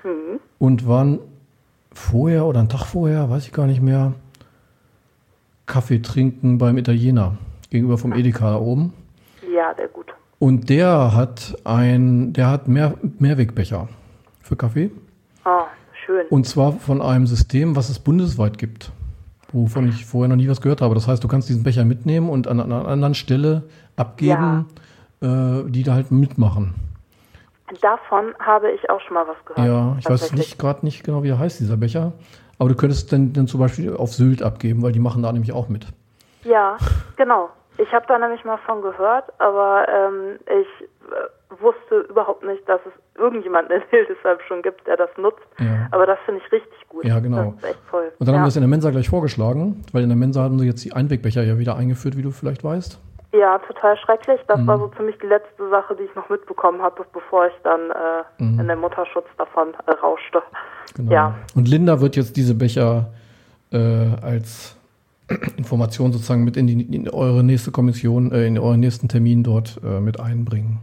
Mhm. 0.03 0.40
und 0.59 0.87
waren 0.88 1.19
vorher 1.92 2.47
oder 2.47 2.61
einen 2.61 2.69
Tag 2.69 2.85
vorher, 2.87 3.29
weiß 3.29 3.47
ich 3.47 3.53
gar 3.53 3.66
nicht 3.66 3.83
mehr, 3.83 4.12
Kaffee 5.66 5.99
trinken 6.01 6.59
beim 6.59 6.79
Italiener 6.79 7.37
gegenüber 7.71 7.99
vom 7.99 8.12
Edeka 8.12 8.53
da 8.53 8.57
oben. 8.59 8.92
Ja, 9.53 9.75
der 9.75 9.88
gut. 9.88 10.14
Und 10.38 10.69
der 10.71 11.14
hat 11.14 11.57
ein, 11.64 12.33
der 12.33 12.49
hat 12.51 12.69
mehr, 12.69 12.95
Mehrwegbecher 13.19 13.88
für 14.42 14.55
Kaffee. 14.57 14.90
Ah, 15.45 15.64
schön. 16.07 16.27
Und 16.29 16.47
zwar 16.47 16.73
von 16.73 17.03
einem 17.03 17.27
System, 17.27 17.77
was 17.77 17.90
es 17.90 17.99
bundesweit 17.99 18.59
gibt, 18.59 18.92
wovon 19.53 19.88
ich 19.88 20.07
vorher 20.07 20.29
noch 20.29 20.37
nie 20.37 20.49
was 20.49 20.61
gehört 20.61 20.81
habe. 20.81 20.95
Das 20.95 21.07
heißt, 21.07 21.23
du 21.23 21.29
kannst 21.29 21.49
diesen 21.49 21.62
Becher 21.62 21.85
mitnehmen 21.85 22.31
und 22.31 22.49
an 22.49 22.61
einer 22.61 22.87
anderen 22.87 23.14
Stelle 23.14 23.64
abgeben, 23.97 24.66
äh, 25.21 25.69
die 25.69 25.83
da 25.83 25.95
halt 25.95 26.11
mitmachen. 26.11 26.75
Davon 27.81 28.33
habe 28.38 28.71
ich 28.71 28.88
auch 28.90 29.01
schon 29.01 29.14
mal 29.14 29.27
was 29.27 29.37
gehört. 29.45 29.66
Ja, 29.66 29.97
ich 29.99 30.09
weiß 30.09 30.33
nicht 30.33 30.59
gerade 30.59 30.85
nicht 30.85 31.03
genau, 31.05 31.23
wie 31.25 31.31
er 31.31 31.38
heißt, 31.38 31.59
dieser 31.59 31.77
Becher. 31.77 32.12
Aber 32.59 32.69
du 32.69 32.75
könntest 32.75 33.12
den, 33.12 33.33
den 33.33 33.49
zum 33.49 33.61
Beispiel 33.61 33.95
auf 33.95 34.14
Sylt 34.14 34.42
abgeben, 34.42 34.83
weil 34.83 34.92
die 34.92 35.01
machen 35.01 35.23
da 35.23 35.33
nämlich 35.33 35.53
auch 35.53 35.69
mit. 35.69 35.87
Ja, 36.45 36.79
genau. 37.16 37.51
Ich 37.79 37.92
habe 37.92 38.07
da 38.09 38.19
nämlich 38.19 38.45
mal 38.45 38.57
von 38.59 38.81
gehört, 38.81 39.25
aber 39.38 39.87
ähm, 39.88 40.38
ich 40.47 40.88
wusste 41.61 42.07
überhaupt 42.11 42.45
nicht, 42.45 42.69
dass 42.69 42.81
es 42.87 42.92
irgendjemanden 43.21 43.77
in 43.77 43.83
Hildesheim 43.90 44.38
schon 44.49 44.62
gibt, 44.62 44.87
der 44.87 44.97
das 44.97 45.11
nutzt. 45.16 45.42
Ja. 45.59 45.88
Aber 45.90 46.07
das 46.07 46.19
finde 46.25 46.40
ich 46.45 46.53
richtig 46.53 46.88
gut. 46.88 47.05
Ja, 47.05 47.19
genau. 47.21 47.55
Das 47.61 47.64
ist 47.71 47.77
echt 47.77 47.88
toll. 47.90 48.12
Und 48.19 48.27
dann 48.27 48.35
haben 48.35 48.42
ja. 48.42 48.45
wir 48.47 48.49
es 48.49 48.57
in 48.57 48.62
der 48.62 48.69
Mensa 48.69 48.90
gleich 48.90 49.09
vorgeschlagen, 49.09 49.83
weil 49.92 50.03
in 50.03 50.09
der 50.09 50.16
Mensa 50.19 50.42
haben 50.42 50.59
sie 50.59 50.66
jetzt 50.66 50.85
die 50.85 50.92
Einwegbecher 50.92 51.42
ja 51.42 51.59
wieder 51.59 51.77
eingeführt, 51.77 52.16
wie 52.16 52.23
du 52.23 52.31
vielleicht 52.31 52.64
weißt. 52.64 52.99
ja, 53.33 53.59
total 53.59 53.97
schrecklich. 53.99 54.40
Das 54.49 54.59
Mhm. 54.61 54.66
war 54.66 54.79
so 54.79 54.88
ziemlich 54.97 55.16
die 55.19 55.27
letzte 55.27 55.69
Sache, 55.69 55.95
die 55.97 56.05
ich 56.05 56.14
noch 56.14 56.29
mitbekommen 56.31 56.81
habe, 56.81 57.05
bevor 57.12 57.47
ich 57.47 57.53
dann 57.64 57.90
äh, 57.90 58.42
Mhm. 58.42 58.61
in 58.61 58.69
den 58.69 58.79
Mutterschutz 58.81 59.27
davon 59.37 59.75
äh, 59.87 59.90
rauschte. 59.92 60.42
Genau. 60.97 61.12
Ja. 61.12 61.35
Und 61.55 61.69
Linda 61.69 62.01
wird 62.01 62.16
jetzt 62.16 62.37
diese 62.38 62.55
Becher 62.55 63.11
äh, 63.73 64.07
als 64.23 64.79
Information 65.59 66.12
sozusagen 66.12 66.45
mit 66.45 66.57
in, 66.57 66.66
die, 66.66 66.81
in 66.95 67.11
eure 67.11 67.42
nächste 67.45 67.73
Kommission, 67.73 68.33
äh, 68.33 68.47
in 68.47 68.59
euren 68.59 68.81
nächsten 68.81 69.09
Termin 69.09 69.42
dort 69.42 69.81
äh, 69.85 70.01
mit 70.01 70.19
einbringen. 70.21 70.79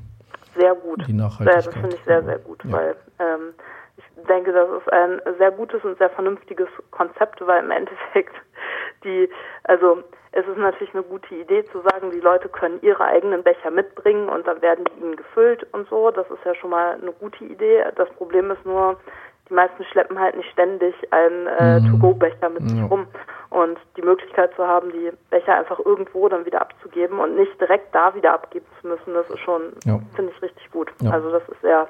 Sehr 0.56 0.76
gut. 0.76 1.06
Die 1.08 1.12
Ja, 1.12 1.24
Nachhaltigkeit. 1.24 1.66
das 1.68 1.74
finde 1.74 1.96
ich 1.96 2.04
sehr, 2.06 2.24
sehr 2.24 2.40
gut, 2.40 2.64
Ja. 2.66 2.72
weil 2.74 2.96
ähm, 3.20 3.54
ich 3.98 4.04
denke, 4.28 4.52
das 4.52 4.70
ist 4.82 4.92
ein 4.92 5.22
sehr 5.38 5.52
gutes 5.52 5.84
und 5.84 5.98
sehr 5.98 6.10
vernünftiges 6.10 6.68
Konzept, 6.92 7.46
weil 7.46 7.64
im 7.64 7.72
Endeffekt 7.80 8.36
die, 9.04 9.30
also 9.66 10.04
es 10.32 10.48
ist 10.48 10.58
natürlich 10.58 10.94
eine 10.94 11.04
gute 11.04 11.36
Idee 11.36 11.64
zu 11.72 11.82
sagen, 11.82 12.10
die 12.12 12.20
Leute 12.20 12.50
können 12.50 12.80
ihre 12.82 13.04
eigenen 13.04 13.44
Becher 13.44 13.70
mitbringen 13.70 14.30
und 14.30 14.48
dann 14.48 14.62
werden 14.62 14.86
die 14.86 15.02
ihnen 15.04 15.16
gefüllt 15.16 15.66
und 15.74 15.88
so. 15.90 16.10
Das 16.12 16.30
ist 16.32 16.44
ja 16.46 16.56
schon 16.56 16.72
mal 16.72 16.94
eine 17.00 17.12
gute 17.12 17.44
Idee. 17.44 17.84
Das 17.96 18.10
Problem 18.12 18.50
ist 18.50 18.66
nur, 18.66 18.98
die 19.50 19.54
meisten 19.54 19.84
schleppen 19.86 20.20
halt 20.20 20.36
nicht 20.36 20.50
ständig 20.52 20.96
einen 21.12 21.48
äh, 21.48 21.80
Mhm. 21.82 21.92
To-Go-Becher 21.92 22.50
mit 22.50 22.64
sich 22.68 22.80
Ja. 22.80 22.86
rum. 22.86 23.06
Und 23.54 23.78
die 23.98 24.02
Möglichkeit 24.02 24.50
zu 24.56 24.66
haben, 24.68 24.92
die 24.92 25.12
Becher 25.30 25.54
einfach 25.56 25.78
irgendwo 25.86 26.28
dann 26.28 26.44
wieder 26.46 26.60
abzugeben 26.62 27.20
und 27.20 27.36
nicht 27.36 27.52
direkt 27.62 27.94
da 27.94 28.16
wieder 28.16 28.34
abgeben 28.34 28.66
zu 28.82 28.88
müssen, 28.88 29.14
das 29.14 29.30
ist 29.30 29.40
schon, 29.42 29.62
Ja. 29.86 30.00
finde 30.16 30.32
ich 30.36 30.42
richtig 30.42 30.72
gut. 30.72 30.92
Ja. 31.02 31.12
Also 31.12 31.30
das 31.32 31.44
ist 31.50 31.62
sehr, 31.62 31.88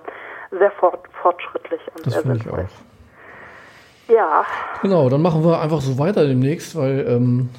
sehr 0.52 0.72
fort, 0.72 1.00
fortschrittlich 1.22 1.80
und 1.96 2.06
Das 2.06 2.14
sehr 2.16 2.24
sinnvoll. 2.24 2.66
auch. 2.66 4.14
Ja, 4.14 4.46
Genau, 4.82 5.08
dann 5.08 5.22
machen 5.22 5.44
wir 5.46 5.62
einfach 5.62 5.80
so 5.80 5.98
weiter 5.98 6.28
demnächst, 6.28 6.76
weil 6.76 7.06
ähm, 7.08 7.50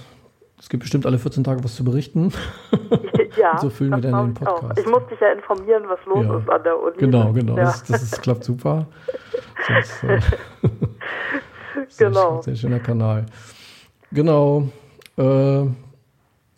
es 0.61 0.69
gibt 0.69 0.83
bestimmt 0.83 1.07
alle 1.07 1.19
14 1.19 1.43
Tage 1.43 1.65
was 1.65 1.75
zu 1.75 1.83
berichten. 1.85 2.31
ja. 3.39 3.57
So 3.59 3.71
füllen 3.71 3.93
wir 3.93 4.01
dann 4.03 4.35
den 4.35 4.35
glaub 4.35 4.57
ich. 4.57 4.61
Podcast. 4.61 4.79
Ich 4.81 4.87
muss 4.87 5.07
dich 5.07 5.21
ja 5.21 5.33
informieren, 5.33 5.85
was 5.89 6.05
los 6.05 6.27
Ja. 6.27 6.37
ist 6.39 6.51
an 6.51 6.63
der 6.63 6.79
Uni. 6.79 6.97
Genau, 6.99 7.33
genau. 7.33 7.57
Ja. 7.57 7.65
Das, 7.65 7.85
das 7.85 8.03
ist, 8.03 8.21
klappt 8.23 8.45
super. 8.45 8.87
Das 9.67 10.03
äh, 10.05 10.19
sehr, 11.89 12.09
Genau. 12.11 12.35
schön- 12.35 12.43
Sehr 12.43 12.57
schöner 12.57 12.81
Kanal. 12.81 13.25
Genau. 14.15 14.69
Äh, 15.19 15.67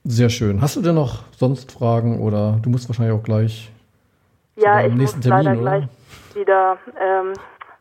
sehr 0.05 0.29
schön. 0.29 0.61
Hast 0.61 0.77
du 0.77 0.83
denn 0.83 0.95
noch 0.95 1.25
sonst 1.33 1.73
Fragen 1.73 2.21
oder 2.21 2.59
du 2.63 2.69
musst 2.71 2.89
wahrscheinlich 2.89 3.19
auch 3.19 3.23
gleich 3.23 3.73
ja, 4.57 4.81
ich 4.87 4.95
nächsten 4.95 5.19
muss 5.19 5.27
leider 5.29 5.43
Termin, 5.45 5.63
oder? 5.63 5.71
gleich 5.79 5.89
wieder 6.35 6.79
ähm, 7.01 7.33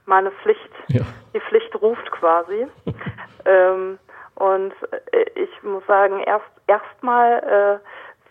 meine 0.06 0.32
Pflicht 0.32 0.70
Ja. 0.88 1.02
die 1.34 1.40
Pflicht 1.42 1.76
ruft 1.82 2.10
quasi. 2.12 2.68
ähm, 3.46 4.00
und 4.36 4.74
äh, 5.12 5.26
ich 5.36 5.64
muss 5.64 5.86
sagen, 5.88 6.20
erst 6.26 6.46
erstmal 6.68 7.44
äh, 7.44 7.80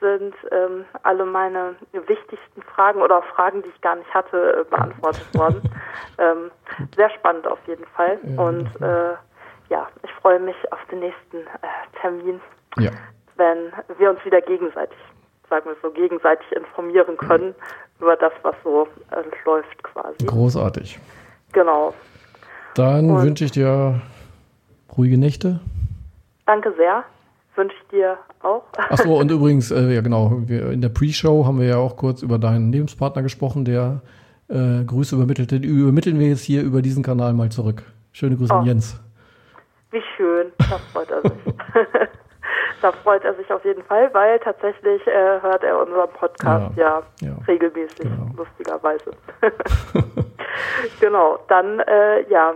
sind 0.01 0.35
ähm, 0.51 0.85
alle 1.03 1.25
meine 1.25 1.77
wichtigsten 1.93 2.63
Fragen 2.63 3.01
oder 3.01 3.19
auch 3.19 3.25
Fragen, 3.35 3.63
die 3.63 3.69
ich 3.69 3.81
gar 3.81 3.97
nicht 3.97 4.13
hatte, 4.13 4.61
äh, 4.61 4.71
beantwortet 4.71 5.27
worden. 5.35 5.63
ähm, 6.19 6.51
sehr 6.97 7.11
spannend 7.11 7.47
auf 7.47 7.61
jeden 7.67 7.87
Fall. 7.97 8.19
Ja, 8.23 8.43
und 8.43 8.67
äh, 8.83 9.15
freue 10.25 10.41
mich 10.41 10.57
auf 10.73 10.79
den 10.91 11.01
nächsten 11.01 11.37
äh, 11.37 12.01
Termin, 12.01 12.41
ja. 12.79 12.91
wenn 13.37 13.59
wir 13.99 14.09
uns 14.09 14.25
wieder 14.25 14.41
gegenseitig, 14.41 14.97
sagen 15.51 15.67
wir 15.67 15.77
so, 15.83 15.91
gegenseitig 15.91 16.47
informieren 16.53 17.19
können 17.19 17.55
über 18.01 18.17
das, 18.17 18.33
was 18.43 18.55
so 18.65 18.89
äh, 19.11 19.23
läuft 19.45 19.83
quasi. 19.83 20.25
Großartig. 20.25 20.99
Genau. 21.53 21.93
Dann 22.75 23.11
Und- 23.11 23.23
wünsche 23.23 23.45
ich 23.45 23.53
dir 23.53 24.01
ruhige 24.97 25.19
Nächte. 25.19 25.61
Danke 26.47 26.73
sehr. 26.79 27.05
Wünsche 27.57 27.77
ich 27.83 27.89
dir 27.89 28.17
auch. 28.43 28.63
Achso, 28.89 29.19
und 29.21 29.31
übrigens, 29.31 29.71
äh, 29.71 29.93
ja 29.95 30.01
genau, 30.01 30.33
wir, 30.47 30.71
in 30.71 30.81
der 30.81 30.89
Pre-Show 30.89 31.45
haben 31.45 31.61
wir 31.61 31.67
ja 31.67 31.77
auch 31.77 31.97
kurz 31.97 32.23
über 32.23 32.39
deinen 32.39 32.73
Lebenspartner 32.73 33.23
gesprochen, 33.23 33.67
der 33.67 34.01
äh, 34.49 34.85
Grüße 34.85 35.15
übermittelte. 35.17 35.61
Die 35.61 35.69
übermitteln 35.69 36.19
wir 36.19 36.29
jetzt 36.29 36.41
hier 36.41 36.63
über 36.63 36.81
diesen 36.81 37.03
Kanal 37.03 37.35
mal 37.35 37.51
zurück. 37.51 37.83
Schöne 38.13 38.37
Grüße 38.37 38.55
an 38.55 38.63
Oh. 38.63 38.67
Jens. 38.67 38.99
Wie 39.95 40.03
schön. 40.17 40.53
Da 40.59 40.79
freut 40.93 41.09
er 41.11 41.23
sich. 41.23 41.55
da 42.83 42.91
freut 42.93 43.25
er 43.25 43.35
sich 43.35 43.53
auf 43.53 43.65
jeden 43.65 43.85
Fall, 43.85 44.13
weil 44.13 44.41
tatsächlich 44.41 45.07
äh, 45.07 45.41
hört 45.41 45.63
er 45.63 45.79
unseren 45.81 46.11
Podcast 46.11 46.77
ja, 46.77 47.01
ja. 47.21 47.37
regelmäßig, 47.47 47.99
Genau. 47.99 48.27
lustigerweise. 48.37 49.13
genau, 51.01 51.39
dann 51.49 51.79
äh, 51.81 52.23
ja, 52.29 52.55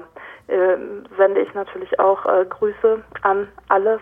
ähm, 0.48 1.05
sende 1.16 1.40
ich 1.42 1.55
natürlich 1.55 1.98
auch 2.01 2.27
äh, 2.27 2.44
Grüße 2.46 3.03
an 3.22 3.46
alle, 3.68 4.01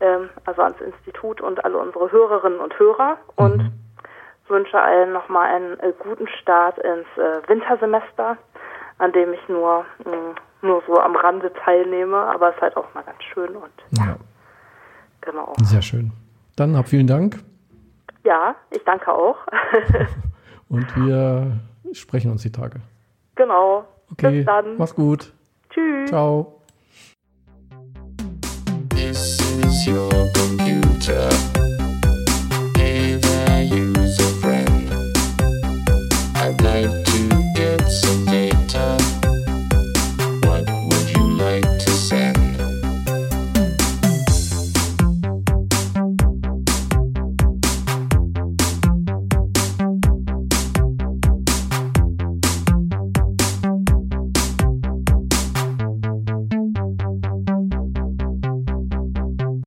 ähm, 0.00 0.30
also 0.46 0.62
ans 0.62 0.80
Institut 0.80 1.40
und 1.40 1.64
alle 1.64 1.76
unsere 1.78 2.12
Hörerinnen 2.12 2.60
und 2.60 2.78
Hörer 2.78 3.18
und 3.36 3.56
Mhm. 3.58 3.72
wünsche 4.48 4.80
allen 4.80 5.12
nochmal 5.12 5.48
einen 5.54 5.80
äh, 5.80 5.92
guten 5.98 6.28
Start 6.40 6.78
ins 6.78 7.06
äh, 7.16 7.48
Wintersemester, 7.48 8.36
an 8.98 9.12
dem 9.12 9.32
ich 9.32 9.48
nur, 9.48 9.84
mh, 10.04 10.34
nur 10.62 10.82
so 10.86 10.98
am 10.98 11.16
Rande 11.16 11.52
teilnehme, 11.64 12.16
aber 12.16 12.50
es 12.50 12.56
ist 12.56 12.62
halt 12.62 12.76
auch 12.76 12.92
mal 12.94 13.02
ganz 13.02 13.22
schön 13.32 13.56
und 13.56 13.72
Ja, 13.98 14.16
genau. 15.20 15.52
sehr 15.62 15.82
schön. 15.82 16.12
Dann 16.56 16.76
hab 16.76 16.88
vielen 16.88 17.06
Dank 17.06 17.38
Ja, 18.24 18.54
ich 18.70 18.82
danke 18.84 19.12
auch. 19.12 19.36
und 20.68 20.94
wir 20.96 21.52
sprechen 21.92 22.30
uns 22.30 22.42
die 22.42 22.52
Tage. 22.52 22.80
genau. 23.34 23.84
Okay, 24.12 24.38
Bis 24.38 24.46
dann. 24.46 24.76
mach's 24.76 24.94
gut. 24.94 25.32
Tschüss. 25.70 26.08
Ciao. 26.10 26.60
This 28.90 29.38
is 29.64 29.86
your 29.86 30.10
computer. 30.34 31.28